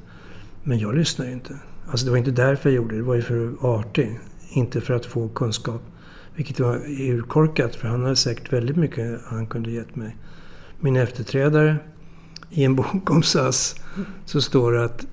Men 0.63 0.79
jag 0.79 0.95
lyssnade 0.95 1.31
inte. 1.31 1.59
Alltså 1.87 2.05
det 2.05 2.11
var 2.11 2.17
inte 2.17 2.31
därför 2.31 2.69
jag 2.69 2.75
gjorde 2.75 2.95
det, 2.95 3.01
det 3.01 3.07
var 3.07 3.15
ju 3.15 3.21
för 3.21 3.47
att 3.47 3.61
vara 3.61 3.79
artig. 3.79 4.19
inte 4.49 4.81
för 4.81 4.93
att 4.93 5.05
få 5.05 5.29
kunskap. 5.29 5.81
Vilket 6.35 6.59
var 6.59 6.75
urkorkat 6.87 7.75
för 7.75 7.87
han 7.87 8.03
hade 8.03 8.15
säkert 8.15 8.53
väldigt 8.53 8.77
mycket 8.77 9.21
han 9.25 9.47
kunde 9.47 9.71
gett 9.71 9.95
mig. 9.95 10.15
Min 10.79 10.95
efterträdare, 10.95 11.75
i 12.49 12.63
en 12.63 12.75
bok 12.75 13.11
om 13.11 13.23
SAS, 13.23 13.75
så 14.25 14.41
står 14.41 14.71
det 14.71 14.85
att 14.85 15.05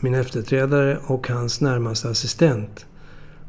min 0.00 0.14
efterträdare 0.14 0.98
och 1.06 1.28
hans 1.28 1.60
närmaste 1.60 2.08
assistent 2.08 2.86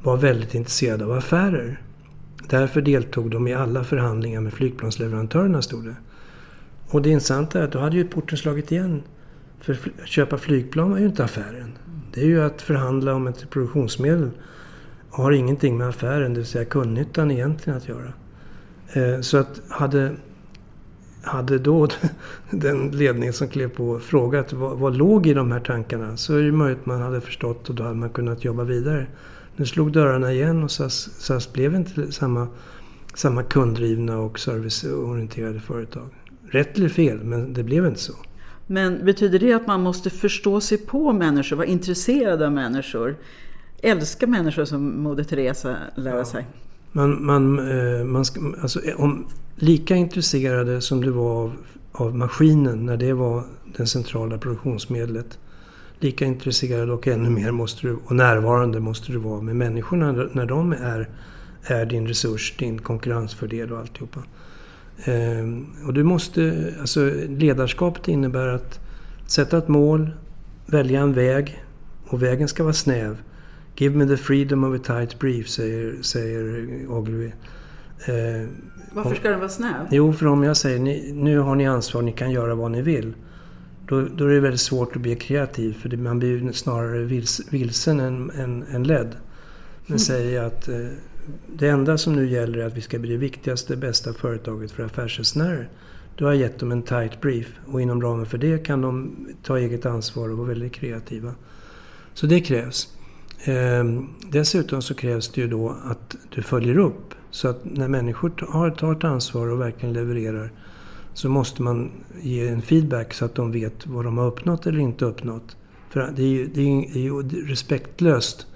var 0.04 0.18
väldigt 0.18 0.56
intresserade 0.56 1.06
av 1.06 1.12
affärer. 1.12 1.82
Därför 2.50 2.82
deltog 2.82 3.32
de 3.32 3.48
i 3.48 3.54
alla 3.54 3.84
förhandlingar 3.84 4.42
med 4.42 4.54
flygplansleverantörerna, 4.54 5.62
stod 5.62 5.86
det. 5.86 5.96
Och 6.90 7.02
det 7.02 7.10
intressanta 7.10 7.60
är 7.60 7.64
att 7.64 7.72
då 7.72 7.80
hade 7.80 7.96
ju 7.96 8.08
porten 8.08 8.38
slagit 8.38 8.72
igen. 8.72 9.04
För 9.60 9.74
att 9.74 10.08
köpa 10.08 10.38
flygplan 10.38 10.92
var 10.92 10.98
ju 10.98 11.06
inte 11.06 11.24
affären. 11.24 11.78
Det 12.14 12.22
är 12.22 12.26
ju 12.26 12.44
att 12.44 12.62
förhandla 12.62 13.14
om 13.14 13.28
ett 13.28 13.50
produktionsmedel. 13.50 14.30
Och 15.10 15.24
har 15.24 15.32
ingenting 15.32 15.78
med 15.78 15.88
affären, 15.88 16.34
det 16.34 16.40
vill 16.40 16.48
säga 16.48 16.66
kundnyttan 16.66 17.32
egentligen 17.32 17.78
att 17.78 17.88
göra. 17.88 18.14
Eh, 18.94 19.22
så 19.22 19.38
att 19.38 19.62
hade, 19.70 20.16
hade 21.22 21.60
då 21.60 21.88
den 22.50 22.92
ledning 22.92 23.34
som 23.34 23.48
klev 23.48 23.70
på 23.70 24.00
frågat 24.00 24.54
vad, 24.54 24.78
vad 24.78 24.98
låg 24.98 25.28
i 25.28 25.34
de 25.34 25.52
här 25.52 25.60
tankarna 25.60 26.18
så 26.18 26.36
är 26.36 26.42
det 26.42 26.52
möjligt 26.52 26.80
att 26.80 26.86
man 26.86 27.02
hade 27.02 27.22
förstått 27.22 27.70
och 27.70 27.76
då 27.76 27.84
hade 27.84 27.96
man 27.96 28.10
kunnat 28.10 28.46
jobba 28.46 28.64
vidare. 28.64 29.08
Nu 29.58 29.66
slog 29.66 29.92
dörrarna 29.92 30.34
igen 30.34 30.64
och 30.64 30.72
SAS, 30.72 31.10
SAS 31.20 31.54
blev 31.54 31.76
inte 31.76 32.12
samma, 32.12 32.48
samma 33.14 33.44
kunddrivna 33.44 34.18
och 34.18 34.40
serviceorienterade 34.40 35.60
företag. 35.60 36.10
Rätt 36.50 36.78
eller 36.78 36.90
fel, 36.90 37.24
men 37.24 37.54
det 37.54 37.64
blev 37.64 37.86
inte 37.86 38.00
så. 38.00 38.14
Men 38.68 39.06
betyder 39.06 39.40
det 39.40 39.54
att 39.54 39.68
man 39.68 39.82
måste 39.82 40.10
förstå 40.10 40.62
sig 40.62 40.78
på 40.78 41.14
människor, 41.14 41.56
vara 41.56 41.68
intresserad 41.68 42.42
av 42.42 42.52
människor? 42.52 43.16
Älska 43.82 44.28
människor 44.28 44.66
som 44.66 45.04
Moder 45.04 45.24
Teresa 45.24 45.76
lär 45.96 46.24
sig? 46.24 46.46
Man, 46.92 47.26
man, 47.26 47.60
eh, 47.60 48.06
man 48.06 48.26
ska, 48.26 48.42
alltså, 48.62 48.80
om, 48.98 49.28
lika 49.56 49.96
intresserade 49.96 50.82
som 50.82 51.02
du 51.02 51.10
var 51.10 51.44
av, 51.44 51.54
av 51.92 52.16
maskinen 52.16 52.86
när 52.86 52.98
det 52.98 53.14
var 53.14 53.44
det 53.78 53.88
centrala 53.88 54.38
produktionsmedlet. 54.38 55.40
Lika 56.00 56.26
intresserad 56.26 56.90
och 56.90 57.08
ännu 57.08 57.30
mer 57.30 57.52
måste 57.52 57.88
du, 57.88 57.98
och 58.06 58.16
närvarande 58.16 58.80
måste 58.80 59.12
du 59.12 59.18
vara 59.18 59.42
med 59.42 59.56
människorna 59.56 60.12
när 60.12 60.46
de 60.46 60.72
är, 60.72 61.10
är 61.64 61.86
din 61.86 62.08
resurs, 62.08 62.58
din 62.58 62.80
konkurrensfördel 62.80 63.72
och 63.72 63.80
alltihopa. 63.80 64.24
Ehm, 65.06 65.66
och 65.86 65.94
du 65.94 66.04
måste, 66.04 66.74
alltså 66.80 67.12
ledarskapet 67.28 68.08
innebär 68.08 68.48
att 68.48 68.80
sätta 69.28 69.58
ett 69.58 69.68
mål, 69.68 70.10
välja 70.66 71.02
en 71.02 71.14
väg 71.14 71.64
och 72.08 72.24
vägen 72.24 72.48
ska 72.48 72.64
vara 72.64 72.74
snäv. 72.74 73.18
Give 73.76 73.96
me 73.98 74.08
the 74.08 74.18
freedom 74.18 74.64
of 74.64 74.80
a 74.80 74.84
tight 74.84 75.20
brief, 75.20 75.50
säger, 75.50 76.02
säger 76.02 76.68
Ogilvy. 76.90 77.32
Ehm, 78.06 78.48
Varför 78.94 79.16
ska 79.16 79.30
den 79.30 79.40
vara 79.40 79.50
snäv? 79.50 79.88
Jo, 79.92 80.14
för 80.14 80.26
om 80.26 80.44
jag 80.44 80.58
säger 80.58 80.80
ni, 80.80 81.12
nu 81.14 81.40
har 81.40 81.56
ni 81.56 81.68
ansvar, 81.68 82.02
ni 82.02 82.12
kan 82.12 82.32
göra 82.32 82.56
vad 82.56 82.72
ni 82.72 82.82
vill. 82.82 83.14
Då, 83.88 84.02
då 84.02 84.26
är 84.26 84.30
det 84.30 84.40
väldigt 84.40 84.62
svårt 84.62 84.96
att 84.96 85.02
bli 85.02 85.16
kreativ 85.16 85.74
för 85.74 85.90
det, 85.90 85.98
man 85.98 86.20
blir 86.20 86.52
snarare 86.52 87.04
vils, 87.04 87.42
vilsen 87.50 88.00
än, 88.00 88.32
än, 88.32 88.64
än 88.64 88.84
ledd. 88.84 89.16
Men 89.86 89.88
mm. 89.88 90.00
säger 90.00 90.44
att 90.44 90.68
eh, 90.68 90.88
det 91.56 91.70
enda 91.70 91.98
som 91.98 92.14
nu 92.14 92.30
gäller 92.30 92.60
är 92.60 92.66
att 92.68 92.78
vi 92.78 92.82
ska 92.82 93.00
bli 93.00 93.12
det 93.12 93.18
viktigaste, 93.18 93.76
bästa 93.76 94.14
företaget 94.14 94.72
för 94.72 94.84
affärsresenärer. 94.84 95.70
Då 96.16 96.26
har 96.26 96.34
gett 96.34 96.60
dem 96.60 96.72
en 96.72 96.82
tight 96.82 97.22
brief 97.22 97.48
och 97.66 97.82
inom 97.82 98.02
ramen 98.02 98.26
för 98.26 98.38
det 98.38 98.66
kan 98.66 98.82
de 98.82 99.16
ta 99.44 99.58
eget 99.58 99.86
ansvar 99.86 100.30
och 100.30 100.38
vara 100.38 100.48
väldigt 100.48 100.74
kreativa. 100.74 101.34
Så 102.14 102.26
det 102.28 102.42
krävs. 102.42 102.98
Ehm, 103.44 104.10
dessutom 104.32 104.82
så 104.82 104.94
krävs 104.94 105.30
det 105.30 105.42
ju 105.42 105.48
då 105.48 105.76
att 105.84 106.16
du 106.36 106.42
följer 106.42 106.78
upp. 106.78 107.14
Så 107.32 107.48
att 107.48 107.66
när 107.66 107.88
människor 107.88 108.30
tar, 108.30 108.70
tar 108.70 108.92
ett 108.92 109.04
ansvar 109.04 109.48
och 109.48 109.62
verkligen 109.62 109.94
levererar 109.94 110.52
så 111.18 111.30
måste 111.30 111.62
man 111.62 111.92
ge 112.22 112.48
en 112.48 112.62
feedback 112.62 113.14
så 113.14 113.26
att 113.26 113.36
de 113.36 113.52
vet 113.52 113.88
vad 113.88 114.06
de 114.06 114.18
har 114.18 114.26
uppnått 114.26 114.68
eller 114.68 114.80
inte 114.80 115.06
uppnått. 115.06 115.58
För 115.90 116.14
det 116.16 116.24
är 116.24 116.28
ju, 116.28 116.48
det 116.48 116.62
är 116.62 116.98
ju 116.98 117.22
respektlöst 117.48 118.48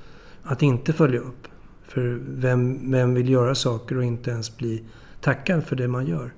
att 0.43 0.61
inte 0.61 0.93
följa 0.93 1.19
upp. 1.19 1.47
För 1.87 2.19
vem, 2.27 2.91
vem 2.91 3.13
vill 3.13 3.29
göra 3.29 3.55
saker 3.55 3.97
och 3.97 4.03
inte 4.03 4.31
ens 4.31 4.57
bli 4.57 4.83
tackad 5.21 5.63
för 5.63 5.75
det 5.75 5.87
man 5.87 6.07
gör? 6.07 6.33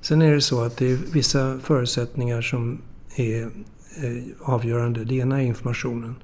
Sen 0.00 0.22
är 0.22 0.34
det 0.34 0.40
så 0.40 0.62
att 0.62 0.76
det 0.76 0.92
är 0.92 0.98
vissa 1.12 1.58
förutsättningar 1.58 2.42
som 2.42 2.78
är 3.16 3.42
eh, 3.42 4.24
avgörande. 4.40 5.04
Det 5.04 5.14
ena 5.14 5.42
är 5.42 5.46
informationen. 5.46 6.14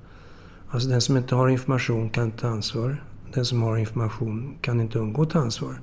Alltså 0.69 0.89
den 0.89 1.01
som 1.01 1.17
inte 1.17 1.35
har 1.35 1.49
information 1.49 2.11
kan 2.11 2.25
inte 2.25 2.39
ta 2.39 2.49
ansvar. 2.49 3.05
Den 3.35 3.45
som 3.45 3.63
har 3.63 3.77
information 3.77 4.55
kan 4.61 4.81
inte 4.81 4.99
undgå 4.99 5.23
att 5.23 5.31
ta 5.31 5.39
ansvar. 5.39 5.81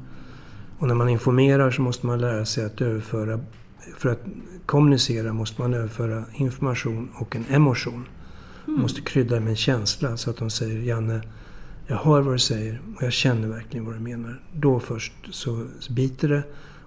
Och 0.79 0.87
när 0.87 0.95
man 0.95 1.09
informerar 1.09 1.71
så 1.71 1.81
måste 1.81 2.07
man 2.07 2.19
lära 2.19 2.45
sig 2.45 2.65
att 2.65 2.81
överföra, 2.81 3.39
för 3.97 4.09
att 4.09 4.19
kommunicera 4.65 5.33
måste 5.33 5.61
man 5.61 5.73
överföra 5.73 6.23
information 6.33 7.09
och 7.15 7.35
en 7.35 7.45
emotion. 7.49 8.07
Man 8.65 8.75
mm. 8.75 8.81
måste 8.81 9.01
krydda 9.01 9.39
med 9.39 9.49
en 9.49 9.55
känsla 9.55 10.17
så 10.17 10.29
att 10.29 10.37
de 10.37 10.49
säger 10.49 10.79
Janne, 10.79 11.21
jag 11.87 11.97
hör 11.97 12.21
vad 12.21 12.33
du 12.33 12.39
säger 12.39 12.81
och 12.95 13.03
jag 13.03 13.13
känner 13.13 13.47
verkligen 13.47 13.85
vad 13.85 13.95
du 13.95 13.99
menar. 13.99 14.41
Då 14.53 14.79
först 14.79 15.13
så 15.31 15.65
biter 15.89 16.29
det 16.29 16.43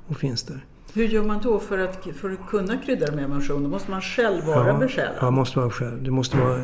och 0.06 0.16
finns 0.16 0.42
där. 0.42 0.64
Hur 0.94 1.04
gör 1.04 1.24
man 1.24 1.40
då 1.42 1.58
för 1.58 1.78
att, 1.78 2.06
för 2.16 2.30
att 2.30 2.48
kunna 2.48 2.76
krydda 2.76 3.12
med 3.12 3.24
emotion? 3.24 3.62
Då 3.62 3.68
måste 3.68 3.90
man 3.90 4.00
själv 4.00 4.44
vara 4.44 4.68
ja, 4.68 4.78
besjälad? 4.78 5.14
Ja, 5.20 5.30
måste 5.30 5.58
vara 5.58 5.70
själv. 5.70 6.02
Du 6.02 6.10
måste 6.10 6.36
vara 6.36 6.60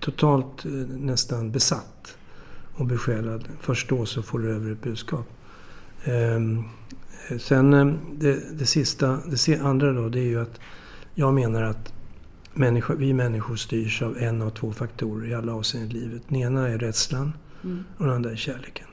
totalt 0.00 0.64
eh, 0.64 0.70
nästan 0.98 1.50
besatt 1.50 2.16
och 2.74 2.86
besjälad. 2.86 3.44
Först 3.60 3.88
då 3.88 4.06
så 4.06 4.22
får 4.22 4.38
du 4.38 4.50
över 4.50 4.72
ett 4.72 4.82
budskap. 4.82 5.26
Ehm, 6.04 6.64
sen 7.38 7.74
eh, 7.74 7.94
det, 8.18 8.58
det 8.58 8.66
sista, 8.66 9.18
det 9.26 9.60
andra 9.60 9.92
då, 9.92 10.08
det 10.08 10.20
är 10.20 10.28
ju 10.28 10.40
att 10.40 10.60
jag 11.14 11.34
menar 11.34 11.62
att 11.62 11.92
människor, 12.54 12.94
vi 12.94 13.12
människor 13.12 13.56
styrs 13.56 14.02
av 14.02 14.18
en 14.18 14.42
av 14.42 14.50
två 14.50 14.72
faktorer 14.72 15.28
i 15.28 15.34
alla 15.34 15.54
avseenden 15.54 15.96
i 15.96 16.00
livet. 16.00 16.22
Den 16.28 16.38
ena 16.38 16.68
är 16.68 16.78
rädslan 16.78 17.32
Mm. 17.64 17.84
Och 17.98 18.04
den 18.04 18.14
andra 18.14 18.30
är 18.30 18.36
kärleken. 18.36 18.86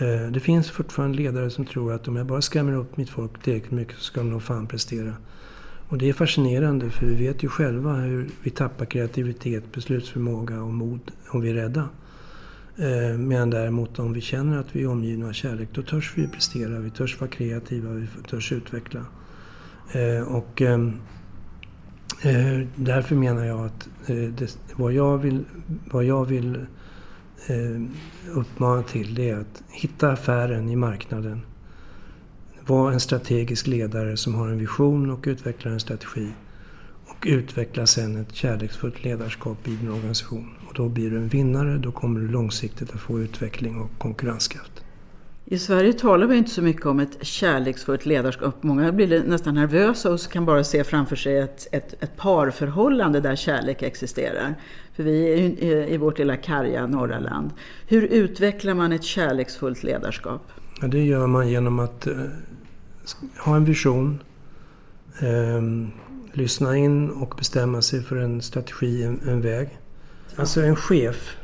Eh, 0.00 0.30
det 0.30 0.40
finns 0.40 0.70
fortfarande 0.70 1.16
ledare 1.16 1.50
som 1.50 1.64
tror 1.64 1.92
att 1.92 2.08
om 2.08 2.16
jag 2.16 2.26
bara 2.26 2.42
skrämmer 2.42 2.72
upp 2.72 2.96
mitt 2.96 3.10
folk 3.10 3.42
tillräckligt 3.42 3.72
mycket 3.72 3.96
så 3.96 4.02
ska 4.02 4.20
de 4.20 4.30
nog 4.30 4.42
fan 4.42 4.66
prestera. 4.66 5.14
Och 5.88 5.98
det 5.98 6.08
är 6.08 6.12
fascinerande 6.12 6.90
för 6.90 7.06
vi 7.06 7.14
vet 7.14 7.42
ju 7.42 7.48
själva 7.48 7.94
hur 7.94 8.28
vi 8.42 8.50
tappar 8.50 8.84
kreativitet, 8.84 9.72
beslutsförmåga 9.72 10.62
och 10.62 10.72
mod 10.72 11.00
om 11.28 11.40
vi 11.40 11.50
är 11.50 11.54
rädda. 11.54 11.88
Eh, 12.78 13.18
medan 13.18 13.50
däremot 13.50 13.98
om 13.98 14.12
vi 14.12 14.20
känner 14.20 14.58
att 14.58 14.76
vi 14.76 14.82
är 14.82 14.88
omgivna 14.88 15.28
av 15.28 15.32
kärlek 15.32 15.68
då 15.72 15.82
törs 15.82 16.12
vi 16.16 16.28
prestera, 16.28 16.78
vi 16.78 16.90
törs 16.90 17.20
vara 17.20 17.30
kreativa, 17.30 17.90
vi 17.90 18.06
törs 18.30 18.52
utveckla. 18.52 19.00
Eh, 19.92 20.22
och 20.22 20.62
ehm, 20.62 20.92
eh, 22.22 22.66
därför 22.74 23.14
menar 23.14 23.44
jag 23.44 23.66
att 23.66 23.88
det, 24.06 24.58
vad 24.74 24.92
jag 24.92 25.18
vill, 25.18 25.44
vad 25.90 26.04
jag 26.04 26.24
vill 26.24 26.66
uppmana 28.34 28.82
till 28.82 29.14
det 29.14 29.30
är 29.30 29.36
att 29.36 29.62
hitta 29.68 30.12
affären 30.12 30.68
i 30.68 30.76
marknaden. 30.76 31.40
Var 32.66 32.92
en 32.92 33.00
strategisk 33.00 33.66
ledare 33.66 34.16
som 34.16 34.34
har 34.34 34.48
en 34.48 34.58
vision 34.58 35.10
och 35.10 35.24
utvecklar 35.26 35.72
en 35.72 35.80
strategi. 35.80 36.32
Utveckla 37.26 37.86
sen 37.86 38.16
ett 38.16 38.34
kärleksfullt 38.34 39.04
ledarskap 39.04 39.68
i 39.68 39.70
din 39.70 39.90
organisation. 39.90 40.54
Och 40.68 40.74
då 40.74 40.88
blir 40.88 41.10
du 41.10 41.16
en 41.16 41.28
vinnare, 41.28 41.78
då 41.78 41.92
kommer 41.92 42.20
du 42.20 42.28
långsiktigt 42.28 42.90
att 42.94 43.00
få 43.00 43.20
utveckling 43.20 43.80
och 43.80 43.90
konkurrenskraft. 43.98 44.84
I 45.44 45.58
Sverige 45.58 45.92
talar 45.92 46.26
vi 46.26 46.36
inte 46.36 46.50
så 46.50 46.62
mycket 46.62 46.86
om 46.86 47.00
ett 47.00 47.26
kärleksfullt 47.26 48.06
ledarskap. 48.06 48.62
Många 48.62 48.92
blir 48.92 49.24
nästan 49.26 49.54
nervösa 49.54 50.12
och 50.12 50.20
kan 50.20 50.44
bara 50.44 50.64
se 50.64 50.84
framför 50.84 51.16
sig 51.16 51.38
ett, 51.38 51.66
ett, 51.72 52.02
ett 52.02 52.16
parförhållande 52.16 53.20
där 53.20 53.36
kärlek 53.36 53.82
existerar. 53.82 54.54
För 54.96 55.02
vi 55.02 55.46
är 55.60 55.88
i 55.88 55.96
vårt 55.96 56.18
lilla 56.18 56.36
karga 56.36 56.86
norra 56.86 57.18
land. 57.18 57.50
Hur 57.86 58.02
utvecklar 58.02 58.74
man 58.74 58.92
ett 58.92 59.04
kärleksfullt 59.04 59.82
ledarskap? 59.82 60.42
Ja, 60.80 60.88
det 60.88 61.04
gör 61.04 61.26
man 61.26 61.48
genom 61.48 61.78
att 61.78 62.06
eh, 62.06 62.14
ha 63.38 63.56
en 63.56 63.64
vision, 63.64 64.22
eh, 65.20 65.62
lyssna 66.36 66.76
in 66.76 67.10
och 67.10 67.34
bestämma 67.38 67.82
sig 67.82 68.02
för 68.02 68.16
en 68.16 68.42
strategi, 68.42 69.02
en, 69.02 69.20
en 69.28 69.40
väg. 69.40 69.78
Alltså 70.36 70.60
en 70.60 70.76
chef 70.76 71.36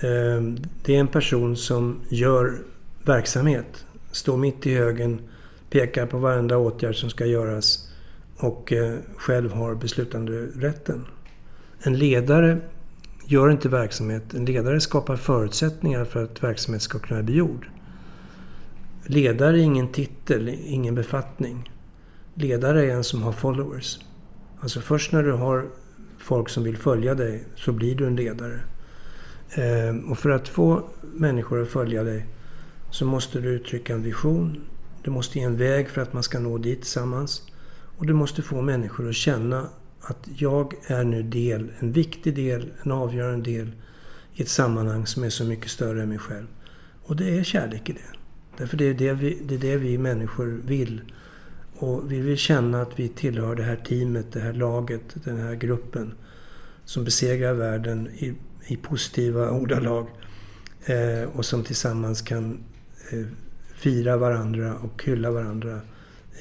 Ehm, 0.00 0.56
det 0.82 0.96
är 0.96 1.00
en 1.00 1.08
person 1.08 1.56
som 1.56 2.00
gör 2.08 2.58
verksamhet. 3.04 3.86
Står 4.12 4.36
mitt 4.36 4.66
i 4.66 4.74
högen, 4.74 5.20
pekar 5.70 6.06
på 6.06 6.18
varenda 6.18 6.56
åtgärd 6.56 6.96
som 6.96 7.10
ska 7.10 7.26
göras 7.26 7.88
och 8.36 8.72
eh, 8.72 8.94
själv 9.16 9.52
har 9.52 9.74
beslutanderätten. 9.74 11.04
En 11.82 11.98
ledare 11.98 12.58
gör 13.24 13.50
inte 13.50 13.68
verksamhet. 13.68 14.34
En 14.34 14.44
ledare 14.44 14.80
skapar 14.80 15.16
förutsättningar 15.16 16.04
för 16.04 16.24
att 16.24 16.44
verksamhet 16.44 16.82
ska 16.82 16.98
kunna 16.98 17.22
bli 17.22 17.34
gjord. 17.34 17.70
Ledare 19.06 19.58
är 19.58 19.62
ingen 19.62 19.88
titel, 19.88 20.48
ingen 20.48 20.94
befattning. 20.94 21.70
Ledare 22.40 22.86
är 22.86 22.94
en 22.94 23.04
som 23.04 23.22
har 23.22 23.32
followers. 23.32 23.98
Alltså 24.60 24.80
först 24.80 25.12
när 25.12 25.22
du 25.22 25.32
har 25.32 25.66
folk 26.18 26.48
som 26.48 26.64
vill 26.64 26.76
följa 26.76 27.14
dig 27.14 27.44
så 27.56 27.72
blir 27.72 27.94
du 27.94 28.06
en 28.06 28.16
ledare. 28.16 28.60
Eh, 29.50 30.10
och 30.10 30.18
för 30.18 30.30
att 30.30 30.48
få 30.48 30.88
människor 31.02 31.62
att 31.62 31.68
följa 31.68 32.02
dig 32.02 32.26
så 32.90 33.04
måste 33.04 33.40
du 33.40 33.48
uttrycka 33.48 33.92
en 33.94 34.02
vision. 34.02 34.60
Du 35.02 35.10
måste 35.10 35.38
ge 35.38 35.44
en 35.44 35.56
väg 35.56 35.88
för 35.88 36.00
att 36.00 36.12
man 36.12 36.22
ska 36.22 36.38
nå 36.38 36.58
dit 36.58 36.80
tillsammans. 36.80 37.42
Och 37.98 38.06
du 38.06 38.12
måste 38.12 38.42
få 38.42 38.62
människor 38.62 39.08
att 39.08 39.14
känna 39.14 39.68
att 40.00 40.28
jag 40.36 40.74
är 40.86 41.04
nu 41.04 41.22
del, 41.22 41.72
en 41.78 41.92
viktig 41.92 42.34
del, 42.34 42.72
en 42.82 42.92
avgörande 42.92 43.50
del 43.50 43.70
i 44.34 44.42
ett 44.42 44.48
sammanhang 44.48 45.06
som 45.06 45.24
är 45.24 45.30
så 45.30 45.44
mycket 45.44 45.70
större 45.70 46.02
än 46.02 46.08
mig 46.08 46.18
själv. 46.18 46.46
Och 47.02 47.16
det 47.16 47.38
är 47.38 47.44
kärlek 47.44 47.90
i 47.90 47.92
det. 47.92 48.18
Därför 48.58 48.76
det 48.76 48.84
är 48.84 48.94
det 48.94 49.12
vi, 49.12 49.42
det 49.48 49.54
är 49.54 49.58
det 49.58 49.76
vi 49.76 49.98
människor 49.98 50.60
vill. 50.64 51.00
Och 51.80 52.12
vi 52.12 52.20
vill 52.20 52.36
känna 52.36 52.82
att 52.82 52.98
vi 52.98 53.08
tillhör 53.08 53.54
det 53.54 53.62
här 53.62 53.76
teamet, 53.76 54.32
det 54.32 54.40
här 54.40 54.52
laget, 54.52 55.24
den 55.24 55.38
här 55.38 55.54
gruppen 55.54 56.14
som 56.84 57.04
besegrar 57.04 57.54
världen 57.54 58.08
i, 58.14 58.34
i 58.66 58.76
positiva 58.76 59.50
ordalag 59.50 60.06
eh, 60.84 61.28
och 61.36 61.44
som 61.44 61.64
tillsammans 61.64 62.22
kan 62.22 62.58
eh, 63.10 63.26
fira 63.74 64.16
varandra 64.16 64.74
och 64.74 65.04
hylla 65.04 65.30
varandra 65.30 65.80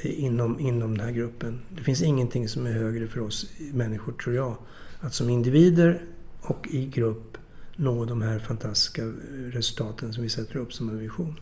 eh, 0.02 0.24
inom, 0.24 0.60
inom 0.60 0.98
den 0.98 1.06
här 1.06 1.14
gruppen. 1.14 1.60
Det 1.70 1.84
finns 1.84 2.02
ingenting 2.02 2.50
som 2.50 2.66
är 2.66 2.72
högre 2.72 3.08
för 3.08 3.20
oss 3.20 3.52
människor, 3.74 4.14
tror 4.14 4.36
jag. 4.36 4.58
Att 5.00 5.14
som 5.14 5.30
individer 5.30 6.02
och 6.42 6.68
i 6.72 6.86
grupp 6.86 7.38
nå 7.76 8.06
de 8.06 8.22
här 8.22 8.40
fantastiska 8.40 9.04
eh, 9.04 9.12
resultaten 9.52 10.14
som 10.14 10.24
vi 10.24 10.30
sätter 10.30 10.58
upp 10.58 10.74
som 10.74 10.90
en 10.90 11.00
vision. 11.00 11.40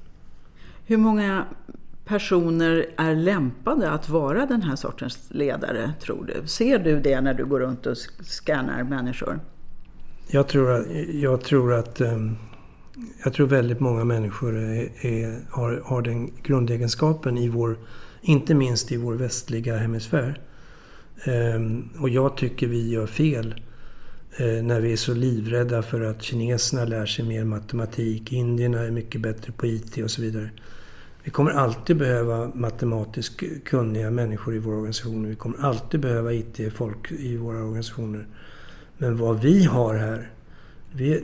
Hur 0.86 0.98
många 0.98 1.46
personer 2.06 2.86
är 2.98 3.16
lämpade 3.16 3.92
att 3.92 4.10
vara 4.10 4.46
den 4.46 4.62
här 4.62 4.76
sortens 4.76 5.20
ledare, 5.30 5.94
tror 6.02 6.26
du? 6.26 6.48
Ser 6.48 6.80
du 6.80 7.00
det 7.00 7.22
när 7.22 7.34
du 7.34 7.46
går 7.46 7.60
runt 7.60 7.86
och 7.86 7.98
scannar 8.24 8.84
människor? 8.84 9.40
Jag 10.28 10.48
tror 10.48 10.72
att, 10.72 10.86
jag 11.14 11.42
tror, 11.42 11.74
att, 11.74 12.02
eh, 12.02 12.32
jag 13.24 13.34
tror 13.34 13.48
väldigt 13.48 13.80
många 13.80 14.04
människor 14.04 14.58
är, 14.58 15.06
är, 15.06 15.40
har, 15.50 15.82
har 15.86 16.02
den 16.02 16.32
grundegenskapen 16.44 17.38
i 17.38 17.50
vår, 17.50 17.78
inte 18.22 18.54
minst 18.54 18.92
i 18.92 18.98
vår 18.98 19.14
västliga 19.14 19.78
hemisfär. 19.78 20.42
Ehm, 21.24 21.90
och 22.00 22.10
jag 22.10 22.38
tycker 22.38 22.68
vi 22.68 22.90
gör 22.90 23.08
fel 23.08 23.62
eh, 24.38 24.64
när 24.64 24.80
vi 24.80 24.94
är 24.94 24.98
så 24.98 25.14
livrädda 25.14 25.82
för 25.82 26.02
att 26.02 26.24
kineserna 26.24 26.86
lär 26.86 27.06
sig 27.06 27.26
mer 27.26 27.44
matematik, 27.44 28.34
indierna 28.34 28.80
är 28.80 28.92
mycket 28.92 29.22
bättre 29.22 29.52
på 29.52 29.66
IT 29.66 29.98
och 29.98 30.12
så 30.12 30.22
vidare. 30.22 30.50
Vi 31.25 31.32
kommer 31.32 31.51
alltid 31.51 31.98
behöva 31.98 32.51
matematiskt 32.53 33.44
kunniga 33.65 34.12
människor 34.12 34.55
i 34.55 34.60
våra 34.60 34.75
organisationer. 34.75 35.29
Vi 35.29 35.36
kommer 35.36 35.58
alltid 35.58 36.00
behöva 36.00 36.34
IT-folk 36.34 37.12
i 37.12 37.38
våra 37.38 37.63
organisationer. 37.63 38.27
Men 38.98 39.17
vad 39.17 39.41
vi 39.41 39.63
har 39.63 39.96
här, 39.96 40.32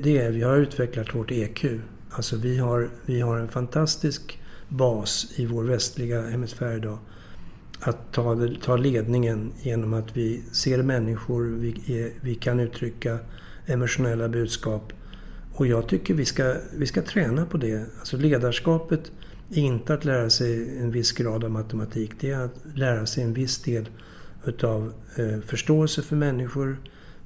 det 0.03 0.17
är 0.17 0.31
vi 0.31 0.41
har 0.41 0.57
utvecklat 0.57 1.15
vårt 1.15 1.31
EQ. 1.31 1.65
Alltså 2.09 2.37
vi 2.37 2.57
har, 2.57 2.89
vi 3.05 3.21
har 3.21 3.37
en 3.37 3.47
fantastisk 3.47 4.39
bas 4.69 5.33
i 5.35 5.45
vår 5.45 5.63
västliga 5.63 6.21
hemisfär 6.21 6.75
idag. 6.75 6.97
Att 7.79 8.13
ta, 8.13 8.47
ta 8.63 8.77
ledningen 8.77 9.51
genom 9.61 9.93
att 9.93 10.17
vi 10.17 10.43
ser 10.51 10.83
människor, 10.83 11.43
vi, 11.43 12.13
vi 12.21 12.35
kan 12.35 12.59
uttrycka 12.59 13.19
emotionella 13.65 14.29
budskap. 14.29 14.93
Och 15.53 15.67
jag 15.67 15.87
tycker 15.87 16.13
vi 16.13 16.25
ska, 16.25 16.55
vi 16.77 16.85
ska 16.85 17.01
träna 17.01 17.45
på 17.45 17.57
det. 17.57 17.85
Alltså 17.99 18.17
ledarskapet 18.17 19.11
inte 19.51 19.93
att 19.93 20.05
lära 20.05 20.29
sig 20.29 20.77
en 20.79 20.91
viss 20.91 21.11
grad 21.11 21.43
av 21.43 21.51
matematik. 21.51 22.11
Det 22.19 22.31
är 22.31 22.39
att 22.39 22.55
lära 22.75 23.05
sig 23.05 23.23
en 23.23 23.33
viss 23.33 23.61
del 23.61 23.89
utav 24.45 24.93
eh, 25.15 25.39
förståelse 25.45 26.01
för 26.01 26.15
människor, 26.15 26.77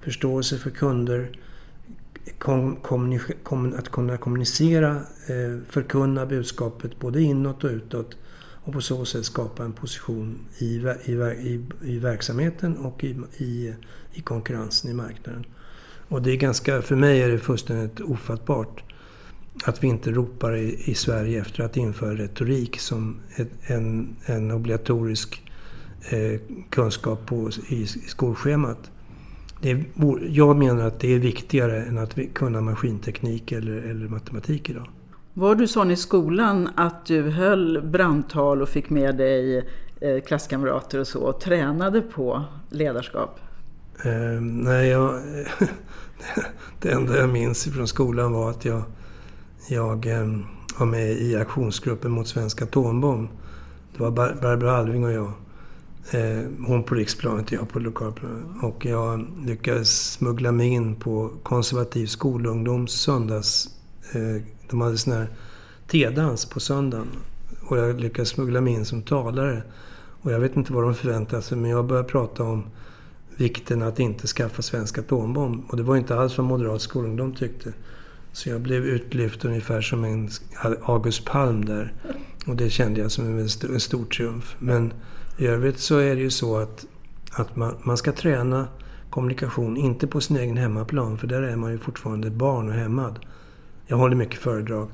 förståelse 0.02 0.58
för 0.58 0.70
kunder, 0.70 1.40
kom, 2.38 2.76
kom, 3.44 3.74
att 3.78 3.90
kunna 3.90 4.18
kommunicera, 4.18 4.92
eh, 5.28 5.60
förkunna 5.70 6.26
budskapet 6.26 7.00
både 7.00 7.22
inåt 7.22 7.64
och 7.64 7.72
utåt 7.72 8.18
och 8.66 8.74
på 8.74 8.82
så 8.82 9.06
sätt 9.06 9.26
skapa 9.26 9.64
en 9.64 9.74
position 9.74 10.40
i, 10.58 10.66
i, 11.06 11.12
i, 11.12 11.66
i 11.84 12.00
verksamheten 12.00 12.78
och 12.78 13.04
i, 13.04 13.18
i, 13.38 13.74
i 14.14 14.22
konkurrensen 14.22 14.92
i 14.92 14.94
marknaden. 14.94 15.46
Och 16.08 16.22
det 16.22 16.32
är 16.32 16.36
ganska, 16.36 16.82
för 16.82 16.96
mig 16.96 17.22
är 17.22 17.30
det 17.30 17.40
fullständigt 17.40 18.02
ofattbart 18.02 18.84
att 19.64 19.84
vi 19.84 19.88
inte 19.88 20.12
ropar 20.12 20.56
i, 20.56 20.84
i 20.86 20.96
Sverige 20.96 21.42
efter 21.42 21.64
att 21.64 21.78
införa 21.78 22.16
retorik 22.16 22.80
som 22.80 23.20
ett, 23.36 23.52
en, 23.62 24.16
en 24.26 24.52
obligatorisk 24.52 25.52
eh, 26.10 26.40
kunskap 26.70 27.26
på, 27.26 27.50
i, 27.70 27.82
i 27.82 27.88
skolschemat. 27.88 28.92
Det 29.62 29.84
jag 30.30 30.58
menar 30.58 30.88
att 30.88 31.00
det 31.00 31.14
är 31.14 31.20
viktigare 31.20 31.84
än 31.84 31.98
att 31.98 32.18
kunna 32.34 32.62
maskinteknik 32.62 33.52
eller, 33.52 33.78
eller 33.78 34.08
matematik 34.08 34.70
idag. 34.70 34.90
Var 35.34 35.56
du 35.56 35.68
sån 35.68 35.92
i 35.92 35.96
skolan 35.96 36.70
att 36.76 37.06
du 37.06 37.22
höll 37.22 37.82
brandtal 37.82 38.62
och 38.62 38.70
fick 38.70 38.90
med 38.90 39.18
dig 39.18 39.58
eh, 40.02 40.22
klasskamrater 40.28 41.00
och 41.00 41.08
så 41.08 41.20
och 41.20 41.40
tränade 41.40 42.02
på 42.02 42.44
ledarskap? 42.70 43.40
Eh, 44.04 44.42
nej, 44.42 44.90
jag, 44.90 45.22
det 46.82 46.92
enda 46.92 47.18
jag 47.18 47.30
minns 47.30 47.64
från 47.64 47.88
skolan 47.88 48.34
var 48.34 48.50
att 48.50 48.66
jag 48.66 48.84
jag 49.68 50.08
eh, 50.08 50.28
var 50.78 50.86
med 50.86 51.12
i 51.12 51.36
aktionsgruppen 51.36 52.12
mot 52.12 52.28
svensk 52.28 52.62
atombomb. 52.62 53.30
Det 53.94 54.04
var 54.04 54.12
Barbro 54.42 54.68
Alving 54.68 55.06
och 55.06 55.12
jag. 55.12 55.32
Eh, 56.12 56.44
hon 56.68 56.84
på 56.84 56.96
riksplanet 56.96 57.46
och 57.46 57.54
jag 57.54 57.70
på 57.70 57.80
lokalplanet. 57.80 58.46
Och 58.62 58.86
jag 58.86 59.28
lyckades 59.46 60.12
smuggla 60.12 60.52
mig 60.52 60.68
in 60.68 60.96
på 60.96 61.32
konservativ 61.44 62.06
skolungdoms 62.06 62.92
söndags... 62.92 63.70
Eh, 64.14 64.42
de 64.70 64.82
hade 64.82 64.98
sån 64.98 65.14
här 65.14 65.28
tedans 65.88 66.46
på 66.46 66.60
söndagen. 66.60 67.08
Och 67.68 67.78
jag 67.78 68.00
lyckades 68.00 68.30
smuggla 68.30 68.62
mig 68.62 68.74
in 68.74 68.86
som 68.86 69.02
talare. 69.02 69.64
Och 70.22 70.32
jag 70.32 70.40
vet 70.40 70.56
inte 70.56 70.74
vad 70.74 70.84
de 70.84 70.96
förväntade 70.96 71.42
sig, 71.42 71.58
men 71.58 71.72
jag 71.72 71.86
började 71.86 72.08
prata 72.10 72.44
om 72.44 72.64
vikten 73.36 73.82
att 73.82 74.00
inte 74.00 74.28
skaffa 74.28 74.62
svensk 74.62 74.98
atombomb. 74.98 75.64
Och 75.70 75.78
det 75.78 75.84
var 75.84 75.98
inte 75.98 76.16
alls 76.16 76.38
vad 76.38 76.48
moderat 76.48 76.82
skolungdom 76.82 77.36
tyckte. 77.36 77.74
Så 78.36 78.50
jag 78.50 78.62
blev 78.62 78.86
utlyft 78.86 79.46
ungefär 79.46 79.82
som 79.82 80.04
en 80.04 80.30
August 80.82 81.26
Palm 81.26 81.66
där. 81.66 81.94
Och 82.48 82.56
det 82.56 82.70
kände 82.70 83.02
jag 83.02 83.12
som 83.12 83.40
en 83.40 83.50
stor, 83.50 83.74
en 83.74 83.80
stor 83.80 84.06
triumf. 84.06 84.56
Men 84.60 84.94
i 85.38 85.48
övrigt 85.48 85.80
så 85.80 85.98
är 85.98 86.16
det 86.16 86.22
ju 86.22 86.30
så 86.30 86.58
att, 86.58 86.86
att 87.32 87.56
man, 87.56 87.76
man 87.84 87.98
ska 87.98 88.12
träna 88.12 88.68
kommunikation, 89.10 89.78
inte 89.78 90.08
på 90.08 90.22
sin 90.22 90.38
egen 90.38 90.58
hemmaplan, 90.58 91.18
för 91.18 91.28
där 91.28 91.42
är 91.42 91.56
man 91.56 91.72
ju 91.72 91.78
fortfarande 91.78 92.30
barn 92.30 92.68
och 92.68 92.74
hämmad. 92.74 93.20
Jag 93.88 93.98
håller 93.98 94.16
mycket 94.16 94.40
föredrag 94.40 94.90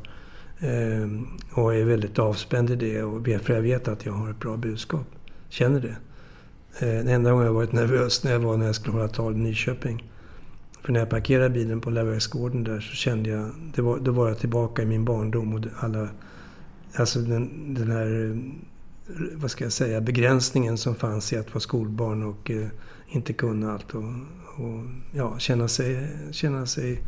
eh, 0.59 1.09
och 1.51 1.75
är 1.75 1.83
väldigt 1.83 2.19
avspänd 2.19 2.69
i 2.69 2.75
det, 2.75 3.03
och 3.03 3.25
för 3.25 3.53
jag 3.53 3.61
vet 3.61 3.87
att 3.87 4.05
jag 4.05 4.13
har 4.13 4.29
ett 4.29 4.39
bra 4.39 4.57
budskap. 4.57 5.05
Känner 5.49 5.81
det. 5.81 5.95
Eh, 6.85 6.97
den 6.97 7.07
enda 7.07 7.31
gången 7.31 7.45
jag 7.45 7.53
varit 7.53 7.71
nervös 7.71 8.23
när 8.23 8.31
jag 8.31 8.39
var 8.39 8.57
när 8.57 8.65
jag 8.65 8.75
skulle 8.75 8.93
hålla 8.93 9.07
tal 9.07 9.33
i 9.33 9.37
Nyköping. 9.37 10.10
För 10.81 10.93
när 10.93 10.99
jag 10.99 11.09
parkerade 11.09 11.49
bilen 11.49 11.81
på 11.81 11.89
Läverksgården 11.89 12.63
där 12.63 12.79
så 12.79 12.95
kände 12.95 13.29
jag, 13.29 13.49
det 13.75 13.81
var, 13.81 13.99
då 13.99 14.11
var 14.11 14.27
jag 14.27 14.39
tillbaka 14.39 14.81
i 14.81 14.85
min 14.85 15.05
barndom 15.05 15.53
och 15.53 15.61
alla, 15.79 16.07
alltså 16.95 17.19
den, 17.19 17.73
den 17.73 17.91
här, 17.91 18.39
vad 19.35 19.51
ska 19.51 19.63
jag 19.63 19.73
säga, 19.73 20.01
begränsningen 20.01 20.77
som 20.77 20.95
fanns 20.95 21.33
i 21.33 21.37
att 21.37 21.53
vara 21.53 21.59
skolbarn 21.59 22.23
och 22.23 22.51
eh, 22.51 22.67
inte 23.07 23.33
kunna 23.33 23.73
allt 23.73 23.95
och, 23.95 24.03
och, 24.57 24.83
ja, 25.11 25.39
känna 25.39 25.67
sig, 25.67 26.07
känna 26.31 26.65
sig 26.65 27.01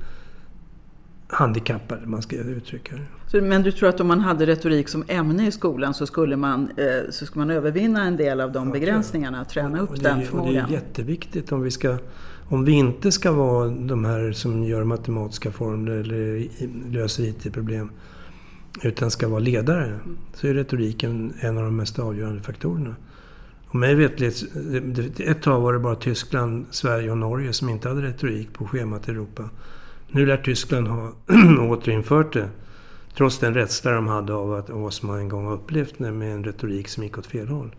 handikappad, 1.27 2.07
man 2.07 2.21
ska 2.21 2.35
uttrycka 2.35 2.95
det. 2.95 3.41
Men 3.41 3.63
du 3.63 3.71
tror 3.71 3.89
att 3.89 3.99
om 3.99 4.07
man 4.07 4.19
hade 4.19 4.45
retorik 4.45 4.89
som 4.89 5.03
ämne 5.07 5.47
i 5.47 5.51
skolan 5.51 5.93
så 5.93 6.05
skulle 6.05 6.35
man, 6.35 6.71
eh, 6.77 7.11
så 7.11 7.25
skulle 7.25 7.45
man 7.45 7.55
övervinna 7.55 8.03
en 8.03 8.17
del 8.17 8.41
av 8.41 8.51
de 8.51 8.67
ja, 8.67 8.73
begränsningarna, 8.73 9.45
träna 9.45 9.79
upp 9.79 9.95
det, 9.95 10.01
den 10.01 10.25
förmågan? 10.25 10.63
Och 10.63 10.69
det 10.69 10.75
är 10.75 10.79
jätteviktigt 10.79 11.51
om 11.51 11.61
vi 11.61 11.71
ska 11.71 11.97
om 12.47 12.65
vi 12.65 12.71
inte 12.71 13.11
ska 13.11 13.31
vara 13.31 13.69
de 13.69 14.05
här 14.05 14.31
som 14.31 14.63
gör 14.63 14.83
matematiska 14.83 15.51
formler 15.51 15.93
eller 15.93 16.47
löser 16.91 17.23
IT-problem 17.23 17.89
utan 18.81 19.11
ska 19.11 19.27
vara 19.27 19.39
ledare 19.39 19.99
så 20.33 20.47
är 20.47 20.53
retoriken 20.53 21.33
en 21.39 21.57
av 21.57 21.63
de 21.63 21.75
mest 21.75 21.99
avgörande 21.99 22.41
faktorerna. 22.41 22.95
Och 23.67 23.75
mig 23.75 23.95
vetligt, 23.95 24.45
ett 25.19 25.41
tag 25.41 25.61
var 25.61 25.73
det 25.73 25.79
bara 25.79 25.95
Tyskland, 25.95 26.65
Sverige 26.69 27.11
och 27.11 27.17
Norge 27.17 27.53
som 27.53 27.69
inte 27.69 27.89
hade 27.89 28.01
retorik 28.01 28.53
på 28.53 28.67
schemat 28.67 29.07
i 29.07 29.11
Europa. 29.11 29.49
Nu 30.07 30.25
lär 30.25 30.37
Tyskland 30.37 30.87
ha 30.87 31.11
återinfört 31.69 32.33
det. 32.33 32.49
Trots 33.17 33.39
den 33.39 33.53
rädsla 33.53 33.91
de 33.91 34.07
hade 34.07 34.33
av, 34.33 34.53
att, 34.53 34.69
vad 34.69 34.93
som 34.93 35.07
man 35.07 35.19
en 35.19 35.29
gång 35.29 35.45
har 35.45 35.53
upplevt 35.53 35.99
med 35.99 36.33
en 36.33 36.43
retorik 36.43 36.87
som 36.87 37.03
gick 37.03 37.17
åt 37.17 37.25
fel 37.25 37.47
håll. 37.47 37.75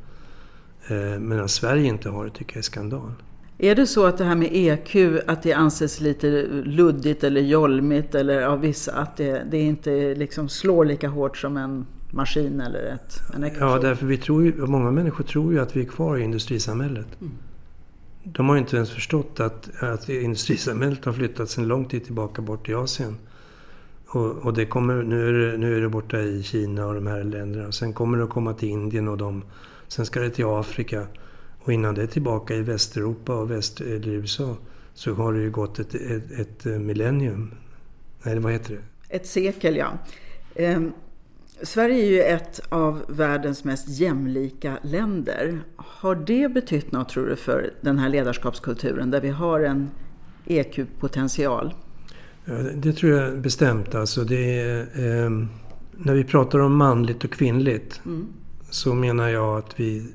Eh, 0.88 1.18
medan 1.18 1.48
Sverige 1.48 1.87
inte 1.87 2.09
har 2.09 2.24
det 2.24 2.31
tycker 2.31 2.53
jag 2.53 2.59
är 2.59 2.62
skandal. 2.62 3.12
Är 3.59 3.75
det 3.75 3.87
så 3.87 4.07
att 4.07 4.19
det 4.19 4.25
här 4.25 4.35
med 4.35 4.49
EQ, 4.53 4.97
att 5.27 5.43
det 5.43 5.53
anses 5.53 6.01
lite 6.01 6.47
luddigt 6.64 7.25
eller 7.25 7.40
jolmigt 7.40 8.14
eller 8.14 8.43
av 8.43 8.61
vissa, 8.61 8.93
att 8.93 9.17
det, 9.17 9.47
det 9.51 9.61
inte 9.61 10.14
liksom 10.14 10.49
slår 10.49 10.85
lika 10.85 11.09
hårt 11.09 11.37
som 11.37 11.57
en 11.57 11.87
maskin 12.11 12.61
eller 12.61 12.83
ett, 12.95 13.21
en 13.35 13.45
ekvation? 13.45 13.69
Ja, 13.69 13.79
därför 13.79 14.07
vi 14.07 14.17
tror 14.17 14.45
ju, 14.45 14.67
många 14.67 14.90
människor 14.90 15.25
tror 15.25 15.53
ju 15.53 15.61
att 15.61 15.77
vi 15.77 15.81
är 15.81 15.85
kvar 15.85 16.17
i 16.19 16.23
industrisamhället. 16.23 17.07
Mm. 17.21 17.33
de 18.25 18.49
har 18.49 18.57
inte 18.57 18.77
ens 18.77 18.90
förstått 18.90 19.40
att, 19.40 19.83
att 19.83 20.09
industrisamhället 20.09 21.05
har 21.05 21.12
flyttat 21.12 21.51
sedan 21.51 21.69
lång 21.69 21.85
tid 21.85 22.05
tillbaka 22.05 22.43
bort 22.43 22.69
i 22.69 22.75
Asien. 22.75 23.17
Och, 24.07 24.31
och, 24.31 24.55
det 24.55 24.67
kommer, 24.67 25.03
nu, 25.03 25.29
är 25.29 25.33
det, 25.33 25.59
nu 25.59 25.77
är 25.77 25.81
det 25.81 25.88
borta 25.88 26.21
i 26.21 26.43
Kina 26.43 26.87
och 26.87 26.95
de 26.95 27.07
här 27.07 27.25
länderna. 27.25 27.73
Sen 27.73 27.93
kommer 27.93 28.19
det 28.19 28.25
att 28.25 28.31
komma 28.31 28.53
till 28.53 28.69
Indien 28.69 29.09
och 29.09 29.19
de. 29.19 29.43
Sen 29.88 30.07
ska 30.07 30.21
det 30.21 30.31
till 30.31 30.45
Afrika. 30.45 31.07
Och 31.64 31.72
innan 31.72 31.94
det 31.94 32.07
tillbaka 32.07 32.55
i 32.55 32.62
Västeuropa 32.62 33.35
och 33.35 33.50
väst, 33.50 33.81
eller 33.81 34.09
USA 34.09 34.57
så 34.94 35.14
har 35.14 35.33
det 35.33 35.40
ju 35.40 35.50
gått 35.50 35.79
ett, 35.79 35.94
ett, 35.94 36.31
ett 36.31 36.64
millennium. 36.64 37.55
Nej, 38.22 38.38
vad 38.38 38.53
heter 38.53 38.74
det? 38.74 39.16
Ett 39.16 39.27
sekel, 39.27 39.77
ja. 39.77 39.98
Eh, 40.55 40.81
Sverige 41.62 42.05
är 42.05 42.11
ju 42.11 42.22
ett 42.22 42.61
av 42.68 43.05
världens 43.09 43.64
mest 43.64 43.88
jämlika 43.88 44.79
länder. 44.83 45.61
Har 45.77 46.14
det 46.14 46.53
betytt 46.53 46.92
något, 46.92 47.09
tror 47.09 47.27
du, 47.27 47.37
för 47.37 47.72
den 47.81 47.98
här 47.98 48.09
ledarskapskulturen 48.09 49.11
där 49.11 49.20
vi 49.20 49.29
har 49.29 49.61
en 49.61 49.90
EQ-potential? 50.46 51.74
Ja, 52.44 52.55
det 52.55 52.92
tror 52.92 53.12
jag 53.12 53.40
bestämt. 53.40 53.94
Alltså 53.94 54.24
det 54.24 54.61
är, 54.61 54.81
eh, 54.81 55.31
när 55.96 56.14
vi 56.14 56.24
pratar 56.24 56.59
om 56.59 56.77
manligt 56.77 57.24
och 57.24 57.33
kvinnligt 57.33 58.00
mm. 58.07 58.27
så 58.70 58.94
menar 58.94 59.29
jag 59.29 59.59
att 59.59 59.81
vi 59.81 60.07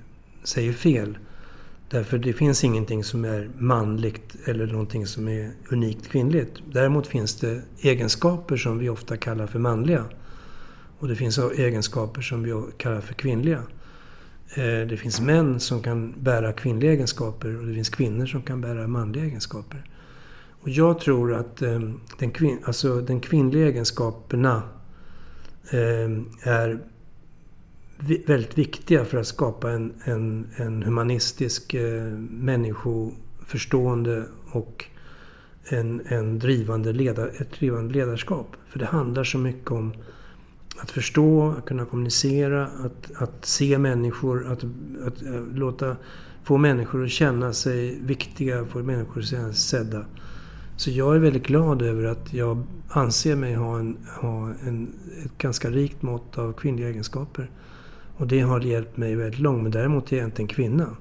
säger 0.43 0.73
fel. 0.73 1.17
Därför 1.89 2.17
det 2.17 2.34
finns 2.34 2.63
ingenting 2.63 3.04
som 3.04 3.25
är 3.25 3.49
manligt 3.58 4.36
eller 4.45 4.67
någonting 4.67 5.08
som 5.08 5.28
är 5.28 5.52
unikt 5.71 6.08
kvinnligt. 6.08 6.54
Däremot 6.71 7.08
finns 7.08 7.36
det 7.36 7.62
egenskaper 7.82 8.58
som 8.58 8.78
vi 8.78 8.89
ofta 8.89 9.17
kallar 9.17 9.47
för 9.47 9.60
manliga. 9.60 10.06
Och 10.99 11.08
det 11.08 11.15
finns 11.15 11.38
egenskaper 11.38 12.21
som 12.21 12.43
vi 12.43 12.63
kallar 12.78 13.02
för 13.02 13.13
kvinnliga. 13.13 13.63
Eh, 14.56 14.88
det 14.88 14.97
finns 14.97 15.21
män 15.21 15.60
som 15.60 15.82
kan 15.82 16.13
bära 16.17 16.54
kvinnliga 16.54 16.91
egenskaper 16.91 17.60
och 17.60 17.65
det 17.65 17.73
finns 17.73 17.89
kvinnor 17.89 18.25
som 18.25 18.41
kan 18.41 18.62
bära 18.62 18.88
manliga 18.88 19.23
egenskaper. 19.23 19.84
Och 20.62 20.69
jag 20.69 20.99
tror 20.99 21.34
att 21.34 21.62
ehm, 21.62 21.99
den, 22.19 22.32
kvin 22.32 22.60
alltså 22.63 23.02
den 23.02 23.19
kvinnliga 23.19 23.67
egenskaperna 23.67 24.63
ehm, 25.71 26.30
är 26.41 26.80
väldigt 28.27 28.57
viktiga 28.57 29.05
för 29.05 29.17
att 29.17 29.27
skapa 29.27 29.71
en, 29.71 29.93
en, 30.03 30.47
en 30.55 30.83
humanistisk, 30.83 31.73
eh, 31.73 32.03
människoförstående 32.29 34.25
och 34.51 34.85
en, 35.69 36.01
en 36.05 36.39
drivande 36.39 36.93
ledar, 36.93 37.31
ett 37.39 37.51
drivande 37.59 37.93
ledarskap. 37.93 38.55
För 38.67 38.79
det 38.79 38.85
handlar 38.85 39.23
så 39.23 39.38
mycket 39.38 39.71
om 39.71 39.93
att 40.81 40.91
förstå, 40.91 41.55
att 41.57 41.65
kunna 41.65 41.85
kommunicera, 41.85 42.65
att, 42.65 43.12
att 43.15 43.45
se 43.45 43.77
människor, 43.77 44.47
att, 44.47 44.63
att, 45.05 45.13
att, 45.13 45.23
låta, 45.53 45.95
få 46.43 46.57
människor 46.57 47.03
att 47.03 47.09
känna 47.09 47.53
sig 47.53 47.99
viktiga, 48.01 48.65
få 48.65 48.79
människor 48.79 49.21
att 49.21 49.27
känna 49.27 49.53
sig 49.53 49.62
sedda. 49.62 50.05
Så 50.77 50.91
jag 50.91 51.15
är 51.15 51.19
väldigt 51.19 51.47
glad 51.47 51.81
över 51.81 52.03
att 52.03 52.33
jag 52.33 52.63
anser 52.89 53.35
mig 53.35 53.53
ha, 53.53 53.79
en, 53.79 53.97
ha 54.21 54.53
en, 54.67 54.93
ett 55.25 55.38
ganska 55.38 55.69
rikt 55.69 56.01
mått 56.01 56.38
av 56.38 56.53
kvinnliga 56.53 56.89
egenskaper. 56.89 57.49
Och 58.19 58.27
det 58.27 58.39
har 58.39 58.62
hjälpt 58.62 58.97
mig 58.97 59.15
väldigt 59.15 59.39
långt. 59.39 59.63
Men 59.63 59.71
däremot 59.71 60.12
är 60.12 60.17
jag 60.17 60.27
inte 60.27 60.41
en 60.41 60.47
kvinna. 60.47 60.97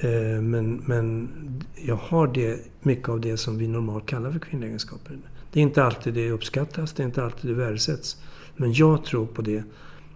Eh, 0.00 0.42
men, 0.42 0.82
men 0.86 1.28
jag 1.74 1.96
har 1.96 2.26
det, 2.26 2.60
mycket 2.82 3.08
av 3.08 3.20
det 3.20 3.36
som 3.36 3.58
vi 3.58 3.68
normalt 3.68 4.06
kallar 4.06 4.30
för 4.30 4.38
kvinnliga 4.38 4.68
egenskaper. 4.68 5.18
Det 5.52 5.60
är 5.60 5.62
inte 5.62 5.84
alltid 5.84 6.14
det 6.14 6.30
uppskattas, 6.30 6.92
det 6.92 7.02
är 7.02 7.04
inte 7.04 7.24
alltid 7.24 7.50
det 7.50 7.54
värdesätts. 7.54 8.22
Men 8.56 8.72
jag 8.72 9.04
tror 9.04 9.26
på 9.26 9.42
det. 9.42 9.62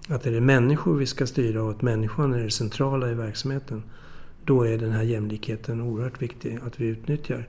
Att 0.08 0.26
är 0.26 0.32
det 0.32 0.40
människor 0.40 0.96
vi 0.96 1.06
ska 1.06 1.26
styra 1.26 1.62
och 1.62 1.70
att 1.70 1.82
människan 1.82 2.34
är 2.34 2.44
det 2.44 2.50
centrala 2.50 3.10
i 3.10 3.14
verksamheten. 3.14 3.82
Då 4.44 4.66
är 4.66 4.78
den 4.78 4.92
här 4.92 5.02
jämlikheten 5.02 5.80
oerhört 5.80 6.22
viktig 6.22 6.58
att 6.66 6.80
vi 6.80 6.86
utnyttjar. 6.86 7.48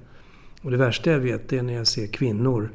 Och 0.62 0.72
det 0.72 0.78
värsta 0.78 1.12
jag 1.12 1.20
vet 1.20 1.54
är 1.54 1.62
när 1.62 1.74
jag 1.74 1.88
ser 1.88 2.08
kvinnor 2.08 2.70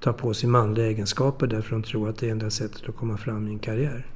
ta 0.00 0.12
på 0.12 0.34
sig 0.34 0.48
manliga 0.48 0.86
egenskaper 0.86 1.46
därför 1.46 1.76
att 1.76 1.82
de 1.82 1.88
tror 1.88 2.08
att 2.08 2.18
det 2.18 2.26
är 2.26 2.30
enda 2.30 2.50
sättet 2.50 2.88
att 2.88 2.96
komma 2.96 3.16
fram 3.16 3.48
i 3.48 3.50
en 3.50 3.58
karriär 3.58 4.06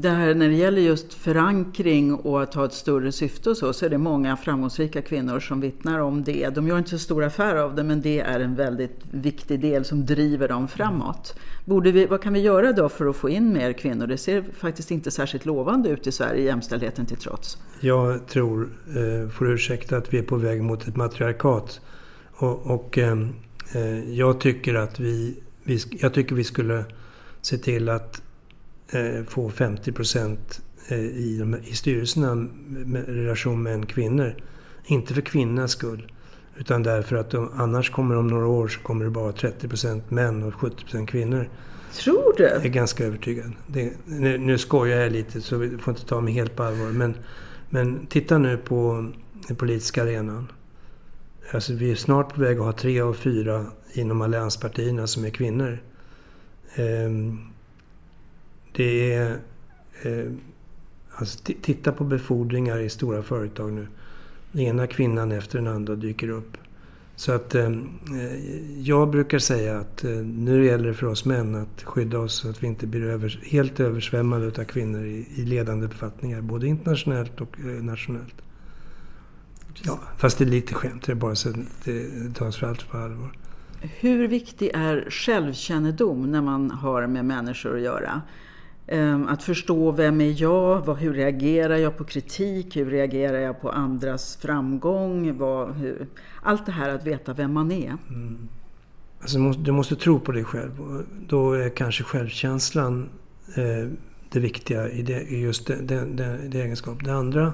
det 0.00 0.08
här 0.08 0.34
när 0.34 0.48
det 0.48 0.54
gäller 0.54 0.82
just 0.82 1.14
förankring 1.14 2.14
och 2.14 2.42
att 2.42 2.54
ha 2.54 2.64
ett 2.64 2.72
större 2.72 3.12
syfte 3.12 3.50
och 3.50 3.56
så, 3.56 3.72
så 3.72 3.86
är 3.86 3.90
det 3.90 3.98
många 3.98 4.36
framgångsrika 4.36 5.02
kvinnor 5.02 5.40
som 5.40 5.60
vittnar 5.60 5.98
om 5.98 6.24
det. 6.24 6.48
De 6.54 6.68
gör 6.68 6.78
inte 6.78 6.90
så 6.90 6.98
stor 6.98 7.24
affär 7.24 7.56
av 7.56 7.74
det, 7.74 7.84
men 7.84 8.00
det 8.00 8.20
är 8.20 8.40
en 8.40 8.54
väldigt 8.54 9.00
viktig 9.10 9.60
del 9.60 9.84
som 9.84 10.06
driver 10.06 10.48
dem 10.48 10.68
framåt. 10.68 11.36
Borde 11.64 11.92
vi, 11.92 12.06
vad 12.06 12.22
kan 12.22 12.32
vi 12.32 12.40
göra 12.40 12.72
då 12.72 12.88
för 12.88 13.06
att 13.06 13.16
få 13.16 13.28
in 13.28 13.52
mer 13.52 13.72
kvinnor? 13.72 14.06
Det 14.06 14.18
ser 14.18 14.44
faktiskt 14.58 14.90
inte 14.90 15.10
särskilt 15.10 15.44
lovande 15.44 15.88
ut 15.88 16.06
i 16.06 16.12
Sverige, 16.12 16.44
jämställdheten 16.44 17.06
till 17.06 17.16
trots. 17.16 17.58
Jag 17.80 18.26
tror, 18.26 18.68
eh, 18.88 19.28
får 19.28 19.50
ursäkta, 19.50 19.96
att 19.96 20.14
vi 20.14 20.18
är 20.18 20.22
på 20.22 20.36
väg 20.36 20.62
mot 20.62 20.88
ett 20.88 20.96
matriarkat. 20.96 21.80
Och, 22.32 22.66
och 22.66 22.98
eh, 22.98 23.18
eh, 23.74 24.12
jag 24.12 24.40
tycker 24.40 24.74
att 24.74 25.00
vi, 25.00 25.40
vi, 25.62 25.78
jag 25.90 26.14
tycker 26.14 26.34
vi 26.34 26.44
skulle 26.44 26.84
se 27.40 27.58
till 27.58 27.88
att 27.88 28.22
få 29.28 29.50
50 29.50 29.92
procent 29.92 30.60
eh, 30.88 30.98
i, 30.98 31.58
i 31.64 31.74
styrelserna 31.74 32.34
med 32.68 33.08
relation 33.08 33.62
män-kvinnor. 33.62 34.34
Inte 34.84 35.14
för 35.14 35.20
kvinnornas 35.20 35.70
skull. 35.70 36.12
Utan 36.56 36.82
därför 36.82 37.16
att 37.16 37.30
de, 37.30 37.50
annars 37.56 37.90
kommer 37.90 38.16
om 38.16 38.26
några 38.26 38.46
år 38.46 38.68
så 38.68 38.80
kommer 38.80 39.04
det 39.04 39.10
bara 39.10 39.32
30 39.32 39.68
procent 39.68 40.10
män 40.10 40.42
och 40.42 40.54
70 40.54 40.84
procent 40.84 41.10
kvinnor. 41.10 41.48
Tror 41.92 42.34
du? 42.36 42.42
Jag 42.42 42.64
är 42.64 42.68
ganska 42.68 43.04
övertygad. 43.04 43.52
Det, 43.66 43.92
nu, 44.04 44.38
nu 44.38 44.58
skojar 44.58 44.98
jag 44.98 45.12
lite 45.12 45.40
så 45.40 45.56
vi 45.56 45.78
får 45.78 45.92
inte 45.92 46.06
ta 46.06 46.20
mig 46.20 46.34
helt 46.34 46.56
på 46.56 46.62
allvar. 46.62 46.86
Men, 46.86 47.14
men 47.70 48.06
titta 48.06 48.38
nu 48.38 48.56
på 48.56 49.10
den 49.48 49.56
politiska 49.56 50.02
arenan. 50.02 50.52
Alltså 51.52 51.72
vi 51.72 51.90
är 51.90 51.94
snart 51.94 52.34
på 52.34 52.40
väg 52.40 52.58
att 52.58 52.64
ha 52.64 52.72
tre 52.72 53.00
av 53.00 53.14
fyra 53.14 53.66
inom 53.92 54.22
allianspartierna 54.22 55.06
som 55.06 55.24
är 55.24 55.30
kvinnor. 55.30 55.78
Ehm, 56.74 57.38
det 58.76 59.12
är... 59.12 59.38
Eh, 60.02 60.32
alltså, 61.14 61.38
titta 61.62 61.92
på 61.92 62.04
befordringar 62.04 62.78
i 62.78 62.88
stora 62.88 63.22
företag 63.22 63.72
nu. 63.72 63.86
Den 64.52 64.62
ena 64.62 64.86
kvinnan 64.86 65.32
efter 65.32 65.58
den 65.58 65.68
andra 65.68 65.94
dyker 65.94 66.28
upp. 66.28 66.56
Så 67.16 67.32
att 67.32 67.54
eh, 67.54 67.64
eh, 67.64 67.72
jag 68.78 69.10
brukar 69.10 69.38
säga 69.38 69.78
att 69.78 70.04
eh, 70.04 70.10
nu 70.10 70.66
gäller 70.66 70.88
det 70.88 70.94
för 70.94 71.06
oss 71.06 71.24
män 71.24 71.54
att 71.54 71.82
skydda 71.82 72.18
oss 72.18 72.34
så 72.34 72.50
att 72.50 72.62
vi 72.62 72.66
inte 72.66 72.86
blir 72.86 73.04
över, 73.04 73.40
helt 73.44 73.80
översvämmade 73.80 74.46
av 74.46 74.64
kvinnor 74.64 75.04
i, 75.04 75.26
i 75.34 75.42
ledande 75.44 75.86
befattningar. 75.86 76.40
Både 76.40 76.66
internationellt 76.66 77.40
och 77.40 77.60
eh, 77.60 77.66
nationellt. 77.66 78.34
Ja, 79.82 80.00
fast 80.18 80.38
det 80.38 80.44
är 80.44 80.48
lite 80.48 80.74
skämt, 80.74 81.02
det 81.06 81.12
är 81.12 81.16
bara 81.16 81.34
så 81.34 81.48
att 81.48 81.56
det 81.84 82.34
tas 82.34 82.56
för 82.56 82.66
allt 82.66 82.88
på 82.90 82.98
allvar. 82.98 83.32
Hur 83.80 84.28
viktig 84.28 84.70
är 84.74 85.06
självkännedom 85.10 86.30
när 86.30 86.42
man 86.42 86.70
har 86.70 87.06
med 87.06 87.24
människor 87.24 87.76
att 87.76 87.82
göra? 87.82 88.22
Ehm, 88.88 89.28
att 89.28 89.42
förstå 89.42 89.90
vem 89.90 90.20
är 90.20 90.42
jag, 90.42 90.94
hur 90.94 91.14
reagerar 91.14 91.76
jag 91.76 91.96
på 91.96 92.04
kritik, 92.04 92.76
hur 92.76 92.90
reagerar 92.90 93.38
jag 93.38 93.60
på 93.60 93.70
andras 93.70 94.36
framgång. 94.36 95.38
Vad, 95.38 95.74
hur, 95.74 96.06
allt 96.42 96.66
det 96.66 96.72
här 96.72 96.94
att 96.94 97.06
veta 97.06 97.32
vem 97.32 97.52
man 97.52 97.72
är. 97.72 97.96
Mm. 98.08 98.48
Alltså, 99.20 99.38
du 99.38 99.72
måste 99.72 99.96
tro 99.96 100.20
på 100.20 100.32
dig 100.32 100.44
själv. 100.44 101.04
Då 101.28 101.52
är 101.52 101.68
kanske 101.68 102.04
självkänslan 102.04 103.08
eh, 103.56 103.88
det 104.32 104.40
viktiga 104.40 104.90
i, 104.90 105.02
det, 105.02 105.22
i 105.22 105.40
just 105.40 105.66
den 105.66 106.18
egenskapen. 106.52 107.04
det. 107.04 107.10
Det 107.10 107.16
andra, 107.16 107.52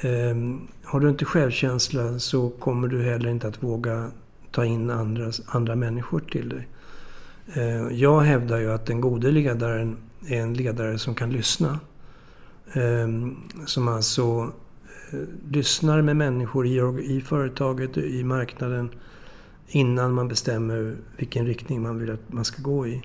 eh, 0.00 0.36
har 0.84 1.00
du 1.00 1.08
inte 1.08 1.24
självkänsla 1.24 2.18
så 2.18 2.50
kommer 2.50 2.88
du 2.88 3.02
heller 3.02 3.30
inte 3.30 3.48
att 3.48 3.62
våga 3.62 4.10
ta 4.50 4.64
in 4.64 4.90
andra, 4.90 5.32
andra 5.46 5.76
människor 5.76 6.20
till 6.20 6.48
dig. 6.48 6.68
Eh, 7.54 7.88
jag 7.92 8.20
hävdar 8.20 8.58
ju 8.58 8.72
att 8.72 8.86
den 8.86 9.00
gode 9.00 9.30
ledaren 9.30 9.96
är 10.26 10.40
en 10.40 10.54
ledare 10.54 10.98
som 10.98 11.14
kan 11.14 11.30
lyssna. 11.30 11.80
Ehm, 12.72 13.36
som 13.66 13.88
alltså 13.88 14.52
eh, 15.12 15.18
lyssnar 15.50 16.02
med 16.02 16.16
människor 16.16 16.66
i, 17.00 17.20
företaget, 17.20 17.96
i 17.96 18.24
marknaden 18.24 18.90
innan 19.68 20.14
man 20.14 20.28
bestämmer 20.28 20.96
vilken 21.16 21.46
riktning 21.46 21.82
man 21.82 21.98
vill 21.98 22.10
att 22.10 22.32
man 22.32 22.44
ska 22.44 22.62
gå 22.62 22.86
i. 22.86 23.02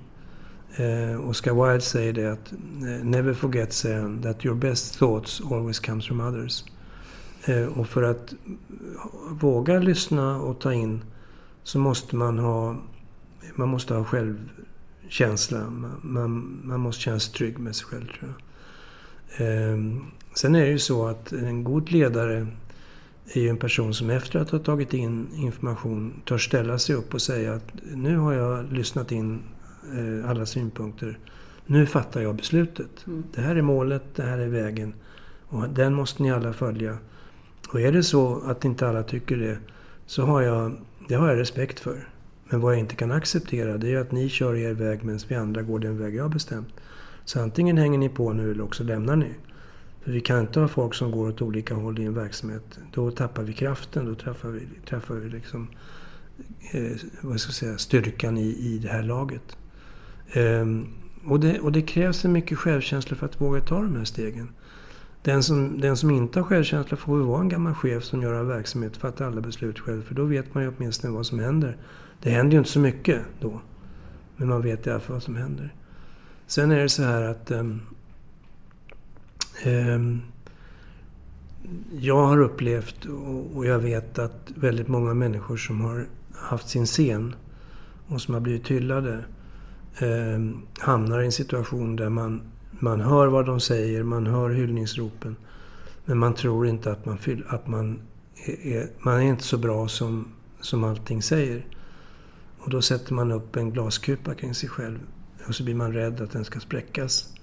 Eh, 0.75 1.29
Oscar 1.29 1.53
Wilde 1.53 1.81
säger 1.81 2.13
det 2.13 2.31
att 2.31 2.51
eh, 2.51 3.05
“Never 3.05 3.33
forget 3.33 3.73
Sam, 3.73 4.21
that 4.21 4.45
your 4.45 4.55
best 4.55 4.99
thoughts 4.99 5.41
always 5.51 5.79
comes 5.79 6.07
from 6.07 6.21
others”. 6.21 6.63
Eh, 7.45 7.65
och 7.65 7.87
för 7.87 8.03
att 8.03 8.33
våga 9.29 9.79
lyssna 9.79 10.41
och 10.41 10.59
ta 10.59 10.73
in 10.73 11.01
så 11.63 11.79
måste 11.79 12.15
man 12.15 12.39
ha, 12.39 12.75
man 13.55 13.69
måste 13.69 13.93
ha 13.93 14.03
själv 14.03 14.49
känsla. 15.09 15.69
Man, 16.01 16.61
man 16.63 16.79
måste 16.79 17.01
känna 17.01 17.19
sig 17.19 17.33
trygg 17.33 17.59
med 17.59 17.75
sig 17.75 17.85
själv 17.85 18.07
tror 18.19 18.33
jag. 18.33 18.47
Ehm, 19.47 20.01
sen 20.33 20.55
är 20.55 20.65
det 20.65 20.71
ju 20.71 20.79
så 20.79 21.07
att 21.07 21.31
en 21.31 21.63
god 21.63 21.91
ledare 21.91 22.47
är 23.33 23.41
ju 23.41 23.49
en 23.49 23.57
person 23.57 23.93
som 23.93 24.09
efter 24.09 24.39
att 24.39 24.49
ha 24.49 24.59
tagit 24.59 24.93
in 24.93 25.27
information 25.35 26.21
tar 26.25 26.37
ställa 26.37 26.79
sig 26.79 26.95
upp 26.95 27.13
och 27.13 27.21
säga 27.21 27.53
att 27.53 27.71
nu 27.95 28.17
har 28.17 28.33
jag 28.33 28.73
lyssnat 28.73 29.11
in 29.11 29.39
eh, 29.97 30.29
alla 30.29 30.45
synpunkter. 30.45 31.19
Nu 31.65 31.85
fattar 31.85 32.21
jag 32.21 32.35
beslutet. 32.35 33.07
Mm. 33.07 33.23
Det 33.35 33.41
här 33.41 33.55
är 33.55 33.61
målet, 33.61 34.03
det 34.15 34.23
här 34.23 34.37
är 34.37 34.47
vägen. 34.47 34.93
Och 35.47 35.69
den 35.69 35.93
måste 35.93 36.23
ni 36.23 36.31
alla 36.31 36.53
följa. 36.53 36.97
Och 37.69 37.81
är 37.81 37.91
det 37.91 38.03
så 38.03 38.41
att 38.45 38.65
inte 38.65 38.89
alla 38.89 39.03
tycker 39.03 39.37
det, 39.37 39.57
så 40.05 40.25
har 40.25 40.41
jag, 40.41 40.77
det 41.07 41.15
har 41.15 41.27
jag 41.27 41.39
respekt 41.39 41.79
för. 41.79 42.09
Men 42.49 42.61
vad 42.61 42.73
jag 42.73 42.79
inte 42.79 42.95
kan 42.95 43.11
acceptera 43.11 43.77
det 43.77 43.93
är 43.93 43.97
att 43.97 44.11
ni 44.11 44.29
kör 44.29 44.55
er 44.55 44.73
väg 44.73 45.03
medan 45.03 45.19
vi 45.27 45.35
andra 45.35 45.61
går 45.61 45.79
den 45.79 45.97
väg 45.97 46.15
jag 46.15 46.23
har 46.23 46.29
bestämt. 46.29 46.73
Så 47.25 47.41
antingen 47.41 47.77
hänger 47.77 47.97
ni 47.97 48.09
på 48.09 48.33
nu 48.33 48.51
eller 48.51 48.63
också 48.63 48.83
lämnar 48.83 49.15
ni. 49.15 49.33
För 50.03 50.11
vi 50.11 50.21
kan 50.21 50.39
inte 50.39 50.59
ha 50.59 50.67
folk 50.67 50.93
som 50.93 51.11
går 51.11 51.29
åt 51.29 51.41
olika 51.41 51.75
håll 51.75 51.99
i 51.99 52.05
en 52.05 52.13
verksamhet. 52.13 52.79
Då 52.93 53.11
tappar 53.11 53.43
vi 53.43 53.53
kraften, 53.53 54.05
då 54.05 54.15
träffar 54.15 54.49
vi, 54.49 54.61
träffar 54.89 55.15
vi 55.15 55.29
liksom, 55.29 55.67
eh, 56.71 56.91
vad 57.21 57.39
ska 57.39 57.49
jag 57.49 57.55
säga, 57.55 57.77
styrkan 57.77 58.37
i, 58.37 58.47
i 58.47 58.79
det 58.83 58.89
här 58.89 59.03
laget. 59.03 59.57
Ehm, 60.33 60.87
och, 61.25 61.39
det, 61.39 61.59
och 61.59 61.71
det 61.71 61.81
krävs 61.81 62.25
en 62.25 62.31
mycket 62.31 62.57
självkänsla 62.57 63.15
för 63.15 63.25
att 63.25 63.41
våga 63.41 63.61
ta 63.61 63.81
de 63.81 63.95
här 63.95 64.05
stegen. 64.05 64.49
Den 65.21 65.43
som, 65.43 65.81
den 65.81 65.97
som 65.97 66.11
inte 66.11 66.39
har 66.39 66.43
självkänsla 66.43 66.97
får 66.97 67.17
väl 67.17 67.27
vara 67.27 67.41
en 67.41 67.49
gammal 67.49 67.73
chef 67.73 68.03
som 68.03 68.21
gör 68.21 68.33
en 68.33 68.47
verksamhet, 68.47 68.97
fattar 68.97 69.25
alla 69.25 69.41
beslut 69.41 69.79
själv. 69.79 70.03
För 70.03 70.15
då 70.15 70.23
vet 70.23 70.53
man 70.53 70.63
ju 70.63 70.71
åtminstone 70.77 71.13
vad 71.13 71.25
som 71.25 71.39
händer. 71.39 71.77
Det 72.21 72.29
händer 72.29 72.51
ju 72.51 72.57
inte 72.57 72.69
så 72.69 72.79
mycket 72.79 73.21
då. 73.39 73.61
Men 74.37 74.47
man 74.47 74.61
vet 74.61 74.87
i 74.87 74.91
alla 74.91 74.99
fall 74.99 75.13
vad 75.13 75.23
som 75.23 75.35
händer. 75.35 75.73
Sen 76.47 76.71
är 76.71 76.79
det 76.79 76.89
så 76.89 77.03
här 77.03 77.21
att 77.21 77.51
um, 77.51 77.81
um, 79.65 80.21
jag 81.91 82.25
har 82.25 82.41
upplevt 82.41 83.05
och 83.53 83.65
jag 83.65 83.79
vet 83.79 84.19
att 84.19 84.51
väldigt 84.55 84.87
många 84.87 85.13
människor 85.13 85.57
som 85.57 85.81
har 85.81 86.07
haft 86.33 86.69
sin 86.69 86.85
scen 86.85 87.35
och 88.07 88.21
som 88.21 88.33
har 88.33 88.41
blivit 88.41 88.67
hyllade 88.67 89.25
eh, 89.99 90.39
hamnar 90.79 91.21
i 91.21 91.25
en 91.25 91.31
situation 91.31 91.95
där 91.95 92.09
man, 92.09 92.41
man 92.71 93.01
hör 93.01 93.27
vad 93.27 93.45
de 93.45 93.59
säger, 93.59 94.03
man 94.03 94.27
hör 94.27 94.49
hyllningsropen. 94.49 95.35
Men 96.05 96.17
man 96.17 96.33
tror 96.33 96.67
inte 96.67 96.91
att 96.91 97.05
man, 97.05 97.17
att 97.47 97.67
man, 97.67 97.99
är, 98.63 98.89
man 98.99 99.17
är 99.17 99.21
inte 99.21 99.43
så 99.43 99.57
bra 99.57 99.87
som, 99.87 100.27
som 100.61 100.83
allting 100.83 101.21
säger. 101.21 101.65
Och 102.67 102.73
då 102.73 102.81
sätter 102.81 103.13
man 103.13 103.31
upp 103.31 103.55
en 103.55 103.71
glaskupa 103.71 104.35
kring 104.35 104.53
sig 104.53 104.69
själv 104.69 104.99
och 105.47 105.55
så 105.55 105.63
blir 105.63 105.75
man 105.75 105.93
rädd 105.93 106.21
att 106.21 106.31
den 106.31 106.45
ska 106.45 106.59
spräckas. 106.59 107.33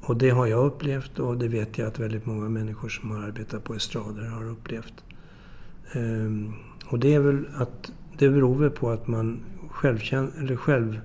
Och 0.00 0.16
det 0.16 0.30
har 0.30 0.46
jag 0.46 0.66
upplevt 0.66 1.18
och 1.18 1.38
det 1.38 1.48
vet 1.48 1.78
jag 1.78 1.88
att 1.88 1.98
väldigt 1.98 2.26
många 2.26 2.48
människor 2.48 2.88
som 2.88 3.10
har 3.10 3.22
arbetat 3.22 3.64
på 3.64 3.74
estrader 3.74 4.22
har 4.22 4.50
upplevt. 4.50 5.04
Um, 5.94 6.54
och 6.86 6.98
det 6.98 7.14
är 7.14 7.20
väl 7.20 7.44
att 7.54 7.92
det 8.18 8.28
beror 8.28 8.54
väl 8.58 8.70
på 8.70 8.90
att 8.90 9.06
man 9.06 9.40
självkänn, 9.70 10.32
eller 10.38 10.56
själv, 10.56 11.00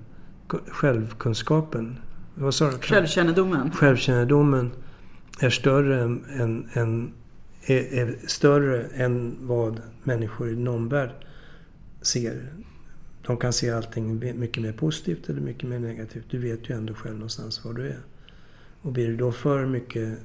självkunskapen, 0.48 1.98
vad 2.34 2.54
sa 2.54 2.70
du? 2.70 2.78
Självkännedomen. 2.78 3.70
Självkännedomen 3.70 4.70
är 5.40 5.50
större 5.50 6.02
än, 6.02 6.24
än, 6.24 6.68
än 6.72 7.12
är, 7.66 7.94
är, 7.94 8.16
större 8.26 8.82
än 8.82 9.36
vad 9.40 9.80
människor 10.02 10.48
i 10.48 10.54
din 10.54 10.68
omvärld 10.68 11.10
ser 12.02 12.52
de 13.26 13.36
kan 13.36 13.52
se 13.52 13.70
allting 13.70 14.18
mycket 14.18 14.62
mer 14.62 14.72
positivt 14.72 15.28
eller 15.28 15.40
mycket 15.40 15.68
mer 15.68 15.78
negativt. 15.78 16.24
Du 16.30 16.38
vet 16.38 16.70
ju 16.70 16.74
ändå 16.76 16.94
själv 16.94 17.14
någonstans 17.14 17.64
var 17.64 17.72
du 17.72 17.88
är. 17.88 18.00
Och 18.82 18.92
blir 18.92 19.08
du 19.08 19.16
då 19.16 19.32
för 19.32 19.66
mycket, 19.66 20.18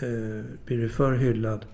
eh, 0.00 0.44
blir 0.64 0.78
du 0.78 0.88
för 0.88 1.12
hyllad 1.12 1.66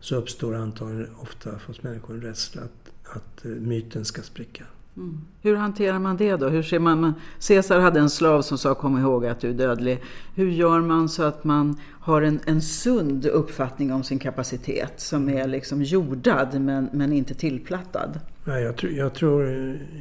så 0.00 0.16
uppstår 0.16 0.54
antagligen 0.54 1.14
ofta 1.16 1.60
hos 1.66 1.82
människor 1.82 2.14
en 2.14 2.20
rädsla 2.20 2.62
att, 2.62 3.14
att 3.16 3.44
eh, 3.44 3.50
myten 3.50 4.04
ska 4.04 4.22
spricka. 4.22 4.64
Mm. 4.98 5.20
Hur 5.42 5.56
hanterar 5.56 5.98
man 5.98 6.16
det 6.16 6.36
då? 6.36 6.48
Hur 6.48 6.62
ser 6.62 6.78
man, 6.78 7.14
Caesar 7.48 7.80
hade 7.80 8.00
en 8.00 8.10
slav 8.10 8.42
som 8.42 8.58
sa 8.58 8.74
kom 8.74 8.98
ihåg 8.98 9.26
att 9.26 9.40
du 9.40 9.50
är 9.50 9.54
dödlig. 9.54 10.02
Hur 10.34 10.50
gör 10.50 10.80
man 10.80 11.08
så 11.08 11.22
att 11.22 11.44
man 11.44 11.80
har 12.00 12.22
en, 12.22 12.40
en 12.46 12.62
sund 12.62 13.26
uppfattning 13.26 13.92
om 13.92 14.02
sin 14.02 14.18
kapacitet 14.18 14.92
som 14.96 15.28
är 15.28 15.48
liksom 15.48 15.82
jordad 15.82 16.60
men, 16.60 16.88
men 16.92 17.12
inte 17.12 17.34
tillplattad? 17.34 18.20
Nej, 18.44 18.62
jag, 18.62 18.76
tr 18.76 18.86
jag, 18.86 19.14
tror, 19.14 19.48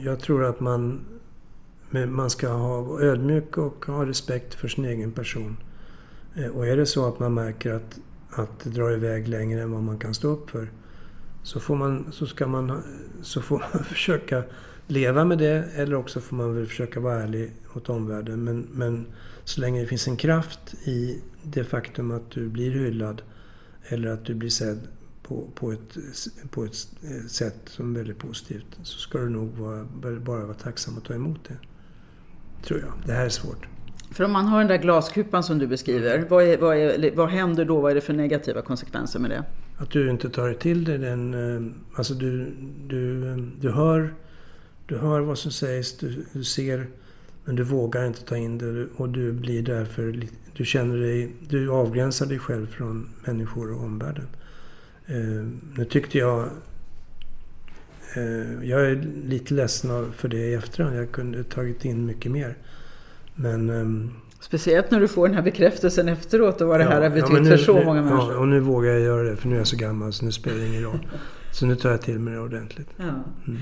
jag 0.03 0.19
tror 0.19 0.45
att 0.45 0.59
man, 0.59 0.99
man 2.07 2.29
ska 2.29 2.49
ha 2.49 3.01
ödmjuk 3.01 3.57
och 3.57 3.85
ha 3.85 4.05
respekt 4.05 4.53
för 4.53 4.67
sin 4.67 4.85
egen 4.85 5.11
person. 5.11 5.57
Eh, 6.35 6.47
och 6.47 6.67
är 6.67 6.77
det 6.77 6.85
så 6.85 7.07
att 7.07 7.19
man 7.19 7.33
märker 7.33 7.73
att, 7.73 7.99
att 8.29 8.59
det 8.59 8.69
drar 8.69 8.91
iväg 8.91 9.27
längre 9.27 9.61
än 9.61 9.71
vad 9.71 9.83
man 9.83 9.99
kan 9.99 10.13
stå 10.13 10.27
upp 10.27 10.49
för 10.49 10.69
så 11.47 11.59
får 11.59 11.75
man, 11.75 12.07
så 12.11 12.25
ska 12.25 12.47
man, 12.47 12.83
så 13.21 13.41
får 13.41 13.59
man 13.59 13.83
försöka 13.89 14.43
leva 14.87 15.25
med 15.25 15.37
det 15.37 15.65
eller 15.75 15.95
också 15.95 16.21
får 16.21 16.35
man 16.35 16.55
väl 16.55 16.67
försöka 16.67 16.99
vara 16.99 17.23
ärlig 17.23 17.51
mot 17.73 17.89
omvärlden. 17.89 18.43
Men, 18.43 18.67
men 18.71 19.05
så 19.43 19.61
länge 19.61 19.81
det 19.81 19.87
finns 19.87 20.07
en 20.07 20.17
kraft 20.17 20.73
i 20.83 21.21
det 21.43 21.63
faktum 21.63 22.11
att 22.11 22.31
du 22.31 22.49
blir 22.49 22.71
hyllad 22.71 23.21
eller 23.87 24.09
att 24.09 24.25
du 24.25 24.35
blir 24.35 24.49
sedd 24.49 24.79
på, 25.23 25.47
på, 25.55 25.71
ett, 25.71 25.97
på 26.49 26.65
ett 26.65 26.75
sätt 27.27 27.59
som 27.65 27.95
är 27.95 27.99
väldigt 27.99 28.17
positivt 28.17 28.79
så 28.83 28.99
ska 28.99 29.17
du 29.17 29.29
nog 29.29 29.49
vara, 29.49 29.85
bara 30.25 30.45
vara 30.45 30.53
tacksam 30.53 30.97
att 30.97 31.05
ta 31.05 31.13
emot 31.13 31.39
det. 31.47 31.57
Tror 32.67 32.79
jag. 32.79 32.93
Det 33.05 33.13
här 33.13 33.25
är 33.25 33.29
svårt. 33.29 33.67
För 34.11 34.23
om 34.23 34.31
man 34.31 34.45
har 34.45 34.59
den 34.59 34.67
där 34.67 34.77
glaskupan 34.77 35.43
som 35.43 35.59
du 35.59 35.67
beskriver, 35.67 36.25
vad, 36.29 36.43
är, 36.43 36.57
vad, 36.57 36.77
är, 36.77 37.15
vad 37.15 37.29
händer 37.29 37.65
då? 37.65 37.81
Vad 37.81 37.91
är 37.91 37.95
det 37.95 38.01
för 38.01 38.13
negativa 38.13 38.61
konsekvenser 38.61 39.19
med 39.19 39.29
det? 39.29 39.43
Att 39.77 39.91
du 39.91 40.09
inte 40.09 40.29
tar 40.29 40.53
till 40.53 40.83
dig 40.83 40.97
den... 40.97 41.33
Eh, 41.33 41.71
alltså 41.97 42.13
du, 42.13 42.53
du, 42.87 43.35
du, 43.59 43.71
hör, 43.71 44.13
du 44.87 44.97
hör 44.97 45.19
vad 45.19 45.37
som 45.37 45.51
sägs, 45.51 45.97
du, 45.97 46.25
du 46.33 46.43
ser, 46.43 46.87
men 47.45 47.55
du 47.55 47.63
vågar 47.63 48.07
inte 48.07 48.23
ta 48.23 48.37
in 48.37 48.57
det 48.57 48.87
och 48.95 49.09
du 49.09 49.31
blir 49.31 49.61
därför... 49.61 50.19
Du 50.53 50.65
känner 50.65 50.97
dig... 50.97 51.31
Du 51.49 51.69
avgränsar 51.69 52.25
dig 52.25 52.39
själv 52.39 52.67
från 52.67 53.09
människor 53.25 53.73
och 53.73 53.83
omvärlden. 53.83 54.27
Eh, 55.05 55.47
nu 55.77 55.85
tyckte 55.89 56.17
jag... 56.17 56.49
Eh, 58.15 58.63
jag 58.63 58.85
är 58.85 59.07
lite 59.25 59.53
ledsen 59.53 60.11
för 60.13 60.27
det 60.27 60.37
i 60.37 60.53
efterhand. 60.53 60.97
Jag 60.97 61.11
kunde 61.11 61.43
tagit 61.43 61.85
in 61.85 62.05
mycket 62.05 62.31
mer. 62.31 62.57
Men... 63.35 63.69
Eh, 63.69 64.11
Speciellt 64.39 64.91
när 64.91 64.99
du 64.99 65.07
får 65.07 65.27
den 65.27 65.35
här 65.35 65.43
bekräftelsen 65.43 66.09
efteråt 66.09 66.61
och 66.61 66.67
vad 66.67 66.79
det 66.79 66.83
här 66.83 67.01
har 67.01 67.09
betytt 67.09 67.29
ja, 67.29 67.39
nu, 67.39 67.49
för 67.49 67.57
så 67.57 67.79
nu, 67.79 67.85
många 67.85 68.01
människor. 68.01 68.33
Ja, 68.33 68.39
och 68.39 68.47
nu 68.47 68.59
vågar 68.59 68.91
jag 68.91 69.01
göra 69.01 69.23
det 69.23 69.35
för 69.35 69.47
nu 69.47 69.55
är 69.55 69.59
jag 69.59 69.67
så 69.67 69.77
gammal 69.77 70.13
så 70.13 70.25
nu 70.25 70.31
spelar 70.31 70.57
det 70.57 70.67
ingen 70.67 70.83
roll. 70.83 71.07
så 71.51 71.65
nu 71.65 71.75
tar 71.75 71.89
jag 71.89 72.01
till 72.01 72.19
mig 72.19 72.33
det 72.33 72.39
ordentligt. 72.39 72.89
Ja. 72.97 73.03
Mm. 73.03 73.59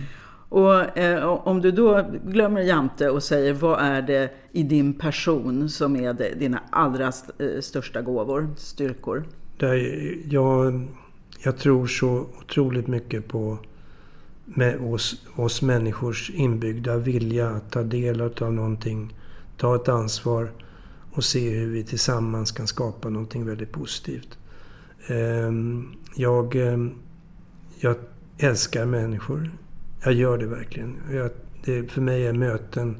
Och 0.55 0.97
eh, 0.97 1.25
om 1.25 1.61
du 1.61 1.71
då 1.71 2.05
glömmer 2.25 2.61
Jante 2.61 3.09
och 3.09 3.23
säger 3.23 3.53
vad 3.53 3.79
är 3.79 4.01
det 4.01 4.29
i 4.51 4.63
din 4.63 4.93
person 4.93 5.69
som 5.69 5.95
är 5.95 6.13
det, 6.13 6.39
dina 6.39 6.59
allra 6.69 7.07
st 7.07 7.31
eh, 7.39 7.61
största 7.61 8.01
gåvor, 8.01 8.49
styrkor? 8.57 9.23
Där 9.57 9.75
jag 10.25 10.87
jag 11.43 11.57
tror 11.57 11.87
så 11.87 12.27
otroligt 12.41 12.87
mycket 12.87 13.27
på 13.27 13.57
med 14.45 14.93
oss, 14.93 15.25
oss 15.35 15.61
människors 15.61 16.29
inbyggda 16.29 16.97
vilja 16.97 17.49
att 17.49 17.71
ta 17.71 17.83
del 17.83 18.21
av 18.21 18.53
någonting, 18.53 19.15
ta 19.57 19.75
ett 19.75 19.89
ansvar 19.89 20.51
och 21.11 21.23
se 21.23 21.49
hur 21.49 21.71
vi 21.71 21.83
tillsammans 21.83 22.51
kan 22.51 22.67
skapa 22.67 23.09
någonting 23.09 23.45
väldigt 23.45 23.71
positivt. 23.71 24.37
Ehm, 25.07 25.95
jag, 26.15 26.55
ehm, 26.55 26.91
jag 27.79 27.95
älskar 28.37 28.85
människor. 28.85 29.51
Jag 30.05 30.13
gör 30.13 30.37
det 30.37 30.47
verkligen. 30.47 30.97
Jag, 31.11 31.31
det, 31.63 31.91
för 31.91 32.01
mig 32.01 32.27
är 32.27 32.33
möten 32.33 32.97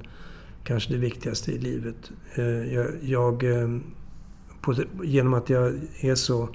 kanske 0.64 0.94
det 0.94 1.00
viktigaste 1.00 1.52
i 1.52 1.58
livet. 1.58 2.12
Eh, 2.36 2.74
jag, 2.74 2.88
jag 3.02 3.44
eh, 3.44 3.78
på, 4.62 4.76
genom 5.04 5.34
att 5.34 5.50
jag 5.50 5.74
är 6.00 6.16
så 6.16 6.50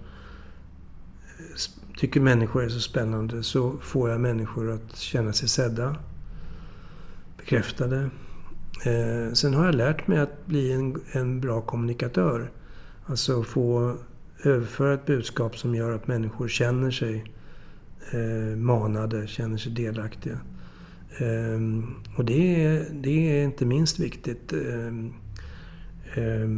tycker 1.97 2.21
människor 2.21 2.65
är 2.65 2.69
så 2.69 2.81
spännande 2.81 3.43
så 3.43 3.79
får 3.81 4.11
jag 4.11 4.21
människor 4.21 4.71
att 4.71 4.97
känna 4.97 5.33
sig 5.33 5.49
sedda, 5.49 5.97
bekräftade. 7.37 8.11
Eh, 8.85 9.33
sen 9.33 9.55
har 9.55 9.65
jag 9.65 9.75
lärt 9.75 10.07
mig 10.07 10.19
att 10.19 10.47
bli 10.47 10.73
en, 10.73 11.01
en 11.13 11.41
bra 11.41 11.61
kommunikatör. 11.61 12.51
Alltså 13.07 13.43
få 13.43 13.97
överföra 14.43 14.95
ett 14.95 15.07
budskap 15.07 15.59
som 15.59 15.75
gör 15.75 15.95
att 15.95 16.07
människor 16.07 16.49
känner 16.49 16.91
sig 16.91 17.25
eh, 18.13 18.57
manade, 18.57 19.27
känner 19.27 19.57
sig 19.57 19.73
delaktiga. 19.73 20.39
Eh, 21.19 21.61
och 22.17 22.25
det 22.25 22.65
är, 22.65 22.87
det 22.93 23.41
är 23.41 23.45
inte 23.45 23.67
minst 23.67 23.99
viktigt. 23.99 24.53
Eh, 24.53 24.87
eh, 26.25 26.49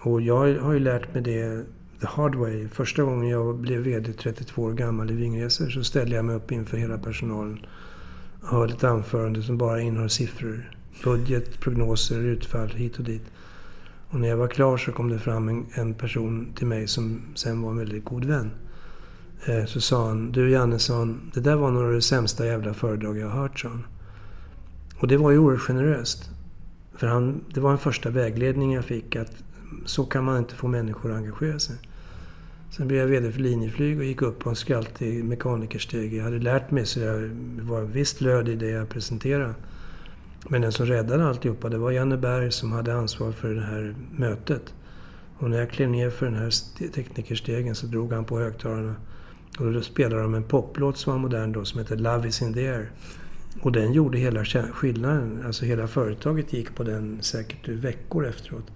och 0.00 0.20
jag 0.20 0.58
har 0.58 0.72
ju 0.72 0.78
lärt 0.78 1.14
mig 1.14 1.22
det 1.22 1.64
the 2.00 2.06
hard 2.06 2.34
way. 2.34 2.68
Första 2.68 3.02
gången 3.02 3.28
jag 3.28 3.56
blev 3.56 3.80
VD 3.80 4.12
32 4.12 4.62
år 4.62 4.72
gammal 4.72 5.10
i 5.10 5.14
Vingresor 5.14 5.70
så 5.70 5.84
ställde 5.84 6.16
jag 6.16 6.24
mig 6.24 6.36
upp 6.36 6.52
inför 6.52 6.76
hela 6.76 6.98
personalen 6.98 7.66
och 8.40 8.48
höll 8.48 8.72
ett 8.72 8.84
anförande 8.84 9.42
som 9.42 9.58
bara 9.58 9.80
innehöll 9.80 10.10
siffror. 10.10 10.70
Budget, 11.04 11.60
prognoser, 11.60 12.20
utfall 12.20 12.68
hit 12.68 12.98
och 12.98 13.04
dit. 13.04 13.24
Och 14.08 14.20
när 14.20 14.28
jag 14.28 14.36
var 14.36 14.48
klar 14.48 14.76
så 14.76 14.92
kom 14.92 15.08
det 15.08 15.18
fram 15.18 15.48
en, 15.48 15.66
en 15.74 15.94
person 15.94 16.52
till 16.56 16.66
mig 16.66 16.88
som 16.88 17.22
sen 17.34 17.62
var 17.62 17.70
en 17.70 17.78
väldigt 17.78 18.04
god 18.04 18.24
vän. 18.24 18.50
Eh, 19.46 19.64
så 19.64 19.80
sa 19.80 20.08
han, 20.08 20.32
du 20.32 20.50
Jannesson, 20.50 21.30
det 21.34 21.40
där 21.40 21.56
var 21.56 21.70
nog 21.70 21.92
det 21.92 22.02
sämsta 22.02 22.46
jävla 22.46 22.74
föredrag 22.74 23.18
jag 23.18 23.28
har 23.28 23.40
hört, 23.40 23.60
sa 23.60 23.68
han. 23.68 23.86
Och 24.98 25.08
det 25.08 25.16
var 25.16 25.30
ju 25.30 25.38
oerhört 25.38 25.60
generöst. 25.60 26.30
För 26.96 27.06
han, 27.06 27.44
det 27.54 27.60
var 27.60 27.72
en 27.72 27.78
första 27.78 28.10
vägledning 28.10 28.74
jag 28.74 28.84
fick 28.84 29.16
att 29.16 29.32
så 29.84 30.04
kan 30.04 30.24
man 30.24 30.38
inte 30.38 30.54
få 30.54 30.68
människor 30.68 31.10
att 31.10 31.16
engagera 31.16 31.58
sig. 31.58 31.76
Sen 32.70 32.88
blev 32.88 33.00
jag 33.00 33.06
VD 33.06 33.32
för 33.32 33.40
Linjeflyg 33.40 33.98
och 33.98 34.04
gick 34.04 34.22
upp 34.22 34.38
på 34.38 34.50
en 34.50 34.56
skraltig 34.56 35.24
mekanikersteg. 35.24 36.14
Jag 36.14 36.24
hade 36.24 36.38
lärt 36.38 36.70
mig 36.70 36.86
så 36.86 37.00
jag 37.00 37.30
var 37.60 37.82
visst 37.82 38.20
löd 38.20 38.48
i 38.48 38.54
det 38.54 38.68
jag 38.68 38.88
presenterade. 38.88 39.54
Men 40.48 40.60
den 40.60 40.72
som 40.72 40.86
räddade 40.86 41.28
alltihopa 41.28 41.68
det 41.68 41.78
var 41.78 41.90
Janne 41.90 42.16
Berg 42.16 42.52
som 42.52 42.72
hade 42.72 42.94
ansvar 42.94 43.32
för 43.32 43.54
det 43.54 43.62
här 43.62 43.94
mötet. 44.16 44.74
Och 45.38 45.50
när 45.50 45.58
jag 45.58 45.70
klev 45.70 45.88
ner 45.88 46.10
för 46.10 46.26
den 46.26 46.34
här 46.34 46.50
teknikerstegen 46.90 47.74
så 47.74 47.86
drog 47.86 48.12
han 48.12 48.24
på 48.24 48.38
högtalarna. 48.38 48.94
Och 49.58 49.72
då 49.72 49.80
spelade 49.80 50.22
de 50.22 50.34
en 50.34 50.44
poplåt 50.44 50.98
som 50.98 51.12
var 51.12 51.20
modern 51.20 51.52
då 51.52 51.64
som 51.64 51.80
heter 51.80 51.96
Love 51.96 52.28
is 52.28 52.42
in 52.42 52.54
the 52.54 52.68
air. 52.68 52.90
Och 53.60 53.72
den 53.72 53.92
gjorde 53.92 54.18
hela 54.18 54.44
skillnaden. 54.44 55.42
Alltså 55.46 55.64
hela 55.64 55.86
företaget 55.86 56.52
gick 56.52 56.74
på 56.74 56.82
den 56.82 57.22
säkert 57.22 57.68
veckor 57.68 58.26
efteråt. 58.26 58.66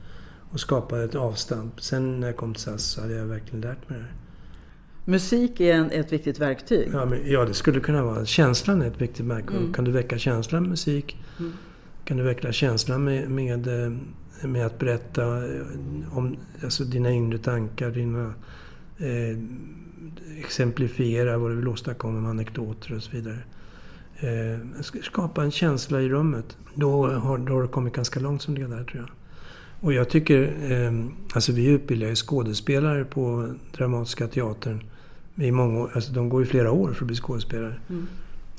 Och 0.51 0.61
skapade 0.61 1.05
ett 1.05 1.15
avstamp. 1.15 1.81
Sen 1.81 2.21
när 2.21 2.27
jag 2.27 2.37
kom 2.37 2.55
till 2.55 2.63
SAS 2.63 2.83
så 2.83 3.01
hade 3.01 3.15
jag 3.15 3.27
verkligen 3.27 3.61
lärt 3.61 3.89
mig 3.89 3.99
det 3.99 4.05
här. 4.05 4.13
Musik 5.05 5.61
är 5.61 5.75
en, 5.75 5.91
ett 5.91 6.13
viktigt 6.13 6.39
verktyg. 6.39 6.89
Ja, 6.93 7.05
men, 7.05 7.31
ja, 7.31 7.45
det 7.45 7.55
skulle 7.55 7.81
kunna 7.81 8.05
vara. 8.05 8.25
Känslan 8.25 8.83
är 8.83 8.87
ett 8.87 9.01
viktigt 9.01 9.27
verktyg. 9.27 9.57
Mm. 9.57 9.73
Kan 9.73 9.85
du 9.85 9.91
väcka 9.91 10.19
känslan 10.19 10.63
med 10.63 10.71
musik? 10.71 11.17
Mm. 11.39 11.53
Kan 12.05 12.17
du 12.17 12.23
väcka 12.23 12.53
känslan 12.53 13.05
med, 13.05 13.31
med, 13.31 13.85
eh, 13.85 13.93
med 14.49 14.67
att 14.67 14.79
berätta 14.79 15.47
eh, 15.47 15.63
om 16.13 16.37
alltså, 16.65 16.85
dina 16.85 17.11
inre 17.11 17.39
tankar, 17.39 17.91
dina 17.91 18.35
eh, 18.99 19.39
exemplifiera 20.39 21.39
vad 21.39 21.51
du 21.51 21.57
vill 21.57 21.69
åstadkomma 21.69 22.21
med 22.21 22.31
anekdoter 22.31 22.95
och 22.95 23.03
så 23.03 23.11
vidare. 23.11 23.39
Eh, 24.17 24.83
skapa 25.03 25.43
en 25.43 25.51
känsla 25.51 26.03
i 26.03 26.09
rummet. 26.09 26.57
Då 26.75 27.07
har, 27.07 27.39
då 27.39 27.53
har 27.53 27.63
du 27.63 27.69
kommit 27.69 27.95
ganska 27.95 28.21
långt 28.21 28.43
som 28.43 28.55
ledare 28.55 28.85
tror 28.85 28.99
jag. 28.99 29.11
Och 29.81 29.93
jag 29.93 30.11
tycker, 30.11 30.57
eh, 30.73 30.93
alltså 31.35 31.53
vi 31.53 31.67
utbildar 31.67 32.09
ju 32.09 32.15
skådespelare 32.15 33.05
på 33.05 33.55
Dramatiska 33.77 34.29
Teatern. 34.29 34.83
I 35.35 35.51
många, 35.51 35.89
alltså 35.95 36.13
de 36.13 36.29
går 36.29 36.41
ju 36.41 36.47
flera 36.47 36.73
år 36.73 36.93
för 36.93 37.03
att 37.03 37.07
bli 37.07 37.17
skådespelare. 37.17 37.75
Mm. 37.89 38.07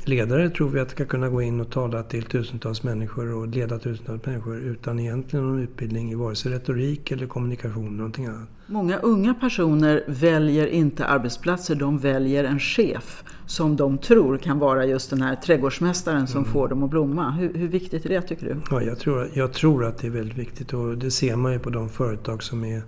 Ledare 0.05 0.49
tror 0.49 0.69
vi 0.69 0.79
att 0.79 0.89
ska 0.89 1.05
kunna 1.05 1.29
gå 1.29 1.41
in 1.41 1.61
och 1.61 1.69
tala 1.69 2.03
till 2.03 2.23
tusentals 2.23 2.83
människor 2.83 3.33
och 3.33 3.47
leda 3.47 3.79
tusentals 3.79 4.25
människor 4.25 4.57
utan 4.57 4.99
egentligen 4.99 5.45
någon 5.45 5.59
utbildning 5.59 6.11
i 6.11 6.15
vare 6.15 6.35
sig 6.35 6.51
retorik 6.51 7.11
eller 7.11 7.27
kommunikation 7.27 7.87
eller 7.87 7.97
någonting 7.97 8.25
annat. 8.25 8.47
Många 8.67 8.97
unga 8.97 9.33
personer 9.33 10.03
väljer 10.07 10.67
inte 10.67 11.05
arbetsplatser, 11.05 11.75
de 11.75 11.97
väljer 11.97 12.43
en 12.43 12.59
chef 12.59 13.23
som 13.45 13.75
de 13.75 13.97
tror 13.97 14.37
kan 14.37 14.59
vara 14.59 14.85
just 14.85 15.09
den 15.09 15.21
här 15.21 15.35
trädgårdsmästaren 15.35 16.27
som 16.27 16.41
mm. 16.41 16.53
får 16.53 16.67
dem 16.67 16.83
att 16.83 16.89
blomma. 16.89 17.31
Hur, 17.31 17.53
hur, 17.53 17.67
viktigt 17.67 18.05
är 18.05 18.09
det 18.09 18.21
tycker 18.21 18.45
du? 18.45 18.55
Ja, 18.71 18.81
jag, 18.81 18.99
tror, 18.99 19.29
jag 19.33 19.53
tror 19.53 19.85
att 19.85 19.97
det 19.97 20.07
är 20.07 20.11
väldigt 20.11 20.37
viktigt 20.37 20.73
och 20.73 20.97
det 20.97 21.11
ser 21.11 21.35
man 21.35 21.53
ju 21.53 21.59
på 21.59 21.69
de 21.69 21.89
företag 21.89 22.43
som 22.43 22.65
är 22.65 22.81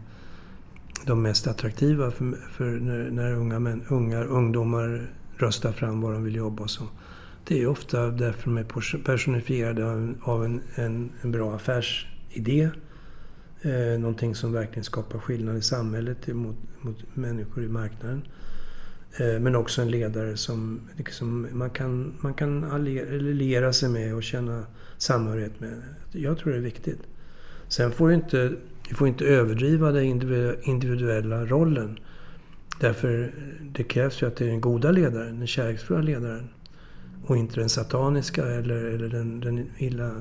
de 1.05 1.21
mest 1.21 1.47
attraktiva 1.47 2.11
för, 2.11 2.33
för 2.51 2.65
när, 2.65 3.11
när 3.11 3.33
unga, 3.33 3.59
män, 3.59 3.83
unga 3.89 4.23
ungdomar 4.23 5.09
rösta 5.41 5.73
fram 5.73 6.01
var 6.01 6.13
de 6.13 6.23
vill 6.23 6.35
jobba 6.35 6.63
och 6.63 6.69
så. 6.69 6.83
Det 7.47 7.61
är 7.61 7.67
ofta 7.67 8.07
därför 8.07 8.43
de 8.43 8.57
är 8.57 8.97
personifierade 9.03 9.85
av 10.21 10.45
en, 10.45 10.61
en, 10.75 11.11
en 11.21 11.31
bra 11.31 11.55
affärsidé. 11.55 12.69
Eh, 13.61 13.99
någonting 13.99 14.35
som 14.35 14.51
verkligen 14.51 14.83
skapar 14.83 15.19
skillnad 15.19 15.57
i 15.57 15.61
samhället 15.61 16.27
mot, 16.27 16.55
mot 16.81 16.97
människor 17.13 17.63
i 17.63 17.67
marknaden. 17.67 18.21
Eh, 19.19 19.39
men 19.39 19.55
också 19.55 19.81
en 19.81 19.91
ledare 19.91 20.37
som 20.37 20.81
liksom, 20.97 21.47
man 21.51 21.69
kan, 21.69 22.13
man 22.19 22.33
kan 22.33 22.63
alliera 22.63 23.73
sig 23.73 23.89
med 23.89 24.15
och 24.15 24.23
känna 24.23 24.65
samhörighet 24.97 25.59
med. 25.59 25.81
Jag 26.11 26.37
tror 26.37 26.51
det 26.51 26.57
är 26.57 26.61
viktigt. 26.61 26.99
Sen 27.67 27.91
får 27.91 28.07
vi 28.07 28.13
inte, 28.13 28.53
vi 28.89 28.95
får 28.95 29.07
inte 29.07 29.25
överdriva 29.25 29.91
den 29.91 30.05
individuella 30.63 31.45
rollen. 31.45 31.99
Därför 32.81 33.33
det 33.61 33.83
krävs 33.83 34.21
ju 34.21 34.27
att 34.27 34.35
det 34.35 34.45
är 34.45 34.49
den 34.49 34.61
goda 34.61 34.91
ledaren, 34.91 35.37
den 35.37 35.47
kärleksfulla 35.47 36.01
ledaren. 36.01 36.49
Och 37.25 37.37
inte 37.37 37.59
den 37.59 37.69
sataniska 37.69 38.45
eller, 38.45 38.75
eller 38.75 39.09
den, 39.09 39.39
den, 39.39 39.69
illa, 39.77 40.11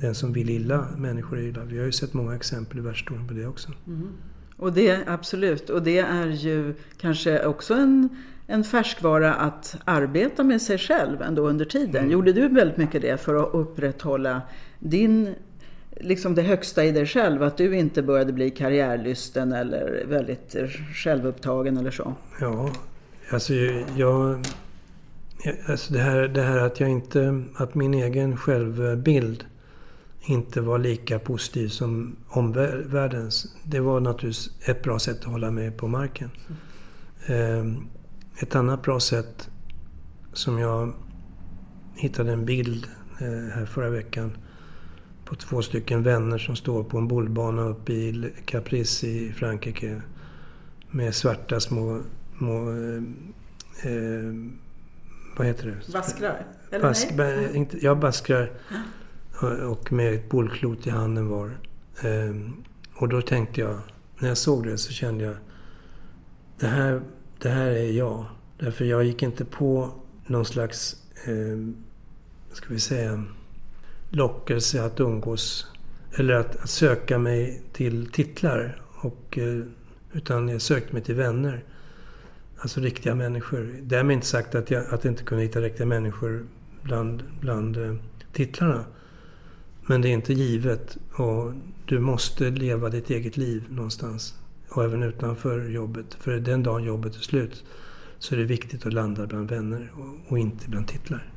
den 0.00 0.14
som 0.14 0.32
vill 0.32 0.50
illa 0.50 0.86
människor 0.96 1.40
illa. 1.40 1.64
Vi 1.64 1.78
har 1.78 1.84
ju 1.84 1.92
sett 1.92 2.14
många 2.14 2.34
exempel 2.34 2.78
i 2.78 2.80
världshistorien 2.80 3.28
på 3.28 3.34
det 3.34 3.46
också. 3.46 3.72
Mm. 3.86 4.08
Och 4.56 4.72
det, 4.72 4.98
absolut. 5.06 5.70
Och 5.70 5.82
det 5.82 5.98
är 5.98 6.26
ju 6.26 6.74
kanske 7.00 7.46
också 7.46 7.74
en, 7.74 8.08
en 8.46 8.64
färskvara 8.64 9.34
att 9.34 9.76
arbeta 9.84 10.44
med 10.44 10.62
sig 10.62 10.78
själv 10.78 11.22
ändå 11.22 11.48
under 11.48 11.64
tiden. 11.64 12.00
Mm. 12.00 12.10
Gjorde 12.10 12.32
du 12.32 12.48
väldigt 12.48 12.76
mycket 12.76 13.02
det 13.02 13.20
för 13.20 13.34
att 13.34 13.54
upprätthålla 13.54 14.42
din 14.78 15.34
liksom 16.00 16.34
det 16.34 16.42
högsta 16.42 16.84
i 16.84 16.92
dig 16.92 17.06
själv, 17.06 17.42
att 17.42 17.56
du 17.56 17.76
inte 17.76 18.02
började 18.02 18.32
bli 18.32 18.50
karriärlysten 18.50 19.52
eller 19.52 20.04
väldigt 20.06 20.56
självupptagen 20.94 21.76
eller 21.76 21.90
så? 21.90 22.14
Ja, 22.40 22.70
alltså 23.30 23.54
jag... 23.96 24.44
Alltså 25.66 25.92
det, 25.92 25.98
här, 25.98 26.28
det 26.28 26.42
här 26.42 26.58
att 26.58 26.80
jag 26.80 26.88
inte... 26.88 27.42
Att 27.56 27.74
min 27.74 27.94
egen 27.94 28.36
självbild 28.36 29.44
inte 30.20 30.60
var 30.60 30.78
lika 30.78 31.18
positiv 31.18 31.68
som 31.68 32.16
omvärldens. 32.28 33.54
Det 33.64 33.80
var 33.80 34.00
naturligtvis 34.00 34.68
ett 34.68 34.82
bra 34.82 34.98
sätt 34.98 35.18
att 35.18 35.24
hålla 35.24 35.50
mig 35.50 35.70
på 35.70 35.88
marken. 35.88 36.30
Ehm, 37.26 37.76
ett 38.38 38.54
annat 38.54 38.82
bra 38.82 39.00
sätt 39.00 39.50
som 40.32 40.58
jag 40.58 40.92
hittade 41.94 42.32
en 42.32 42.44
bild 42.44 42.86
eh, 43.20 43.54
här 43.54 43.66
förra 43.66 43.90
veckan 43.90 44.36
på 45.30 45.36
två 45.36 45.62
stycken 45.62 46.02
vänner 46.02 46.38
som 46.38 46.56
står 46.56 46.84
på 46.84 46.98
en 46.98 47.08
bollbana 47.08 47.62
uppe 47.62 47.92
i 47.92 48.32
Caprice 48.44 49.06
i 49.06 49.32
Frankrike. 49.32 50.02
Med 50.90 51.14
svarta 51.14 51.60
små... 51.60 52.00
små 52.38 52.70
eh, 52.70 53.02
eh 53.82 54.34
vad 55.36 55.46
heter 55.46 55.66
det? 55.66 55.92
Baskrar? 55.92 56.46
Eller 56.70 56.82
Bask, 56.82 57.08
nej? 57.16 57.50
Inte, 57.54 57.84
ja, 57.84 57.94
baskrar. 57.94 58.52
Och 59.68 59.92
med 59.92 60.14
ett 60.14 60.28
bollklot 60.28 60.86
i 60.86 60.90
handen 60.90 61.28
var. 61.28 61.58
Eh, 62.02 62.36
och 62.94 63.08
då 63.08 63.22
tänkte 63.22 63.60
jag, 63.60 63.78
när 64.18 64.28
jag 64.28 64.38
såg 64.38 64.66
det 64.66 64.78
så 64.78 64.92
kände 64.92 65.24
jag 65.24 65.36
det 66.58 66.66
här, 66.66 67.02
det 67.38 67.48
här 67.48 67.70
är 67.70 67.92
jag. 67.92 68.24
Därför 68.58 68.84
jag 68.84 69.04
gick 69.04 69.22
inte 69.22 69.44
på 69.44 69.90
någon 70.26 70.44
slags, 70.44 70.96
eh, 71.24 71.58
ska 72.52 72.66
vi 72.68 72.80
säga, 72.80 73.24
lockelse 74.10 74.84
att 74.84 75.00
umgås 75.00 75.66
eller 76.14 76.34
att, 76.34 76.56
att 76.56 76.70
söka 76.70 77.18
mig 77.18 77.62
till 77.72 78.10
titlar. 78.12 78.82
Och, 79.02 79.38
eh, 79.38 79.62
utan 80.12 80.48
jag 80.48 80.62
sökte 80.62 80.92
mig 80.92 81.02
till 81.02 81.14
vänner. 81.14 81.64
Alltså 82.56 82.80
riktiga 82.80 83.14
människor. 83.14 83.76
Därmed 83.82 84.14
inte 84.14 84.26
sagt 84.26 84.54
att 84.54 84.70
jag 84.70 84.94
att 84.94 85.04
jag 85.04 85.12
inte 85.12 85.24
kunde 85.24 85.44
hitta 85.44 85.60
riktiga 85.60 85.86
människor 85.86 86.46
bland, 86.82 87.22
bland 87.40 87.76
eh, 87.76 87.94
titlarna. 88.32 88.84
Men 89.86 90.02
det 90.02 90.08
är 90.08 90.12
inte 90.12 90.32
givet 90.32 90.98
och 91.12 91.52
du 91.86 91.98
måste 91.98 92.50
leva 92.50 92.88
ditt 92.88 93.10
eget 93.10 93.36
liv 93.36 93.64
någonstans. 93.68 94.34
Och 94.68 94.84
även 94.84 95.02
utanför 95.02 95.68
jobbet. 95.68 96.14
För 96.14 96.32
den 96.32 96.62
dagen 96.62 96.84
jobbet 96.84 97.16
är 97.16 97.20
slut 97.20 97.64
så 98.18 98.34
är 98.34 98.38
det 98.38 98.44
viktigt 98.44 98.86
att 98.86 98.92
landa 98.92 99.26
bland 99.26 99.50
vänner 99.50 99.92
och, 99.94 100.32
och 100.32 100.38
inte 100.38 100.68
bland 100.68 100.88
titlar. 100.88 101.32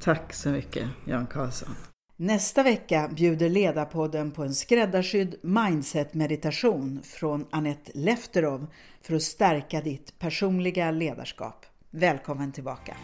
Tack 0.00 0.34
så 0.34 0.48
mycket 0.48 0.88
Jan 1.04 1.26
Karlsson. 1.26 1.74
Nästa 2.18 2.62
vecka 2.62 3.08
bjuder 3.08 3.48
Ledarpodden 3.48 4.30
på 4.30 4.42
en 4.42 4.54
skräddarsydd 4.54 5.34
mindset-meditation 5.42 7.00
från 7.02 7.46
Annette 7.50 7.90
Lefterov 7.94 8.66
för 9.02 9.14
att 9.14 9.22
stärka 9.22 9.80
ditt 9.80 10.18
personliga 10.18 10.90
ledarskap. 10.90 11.66
Välkommen 11.90 12.52
tillbaka! 12.52 12.96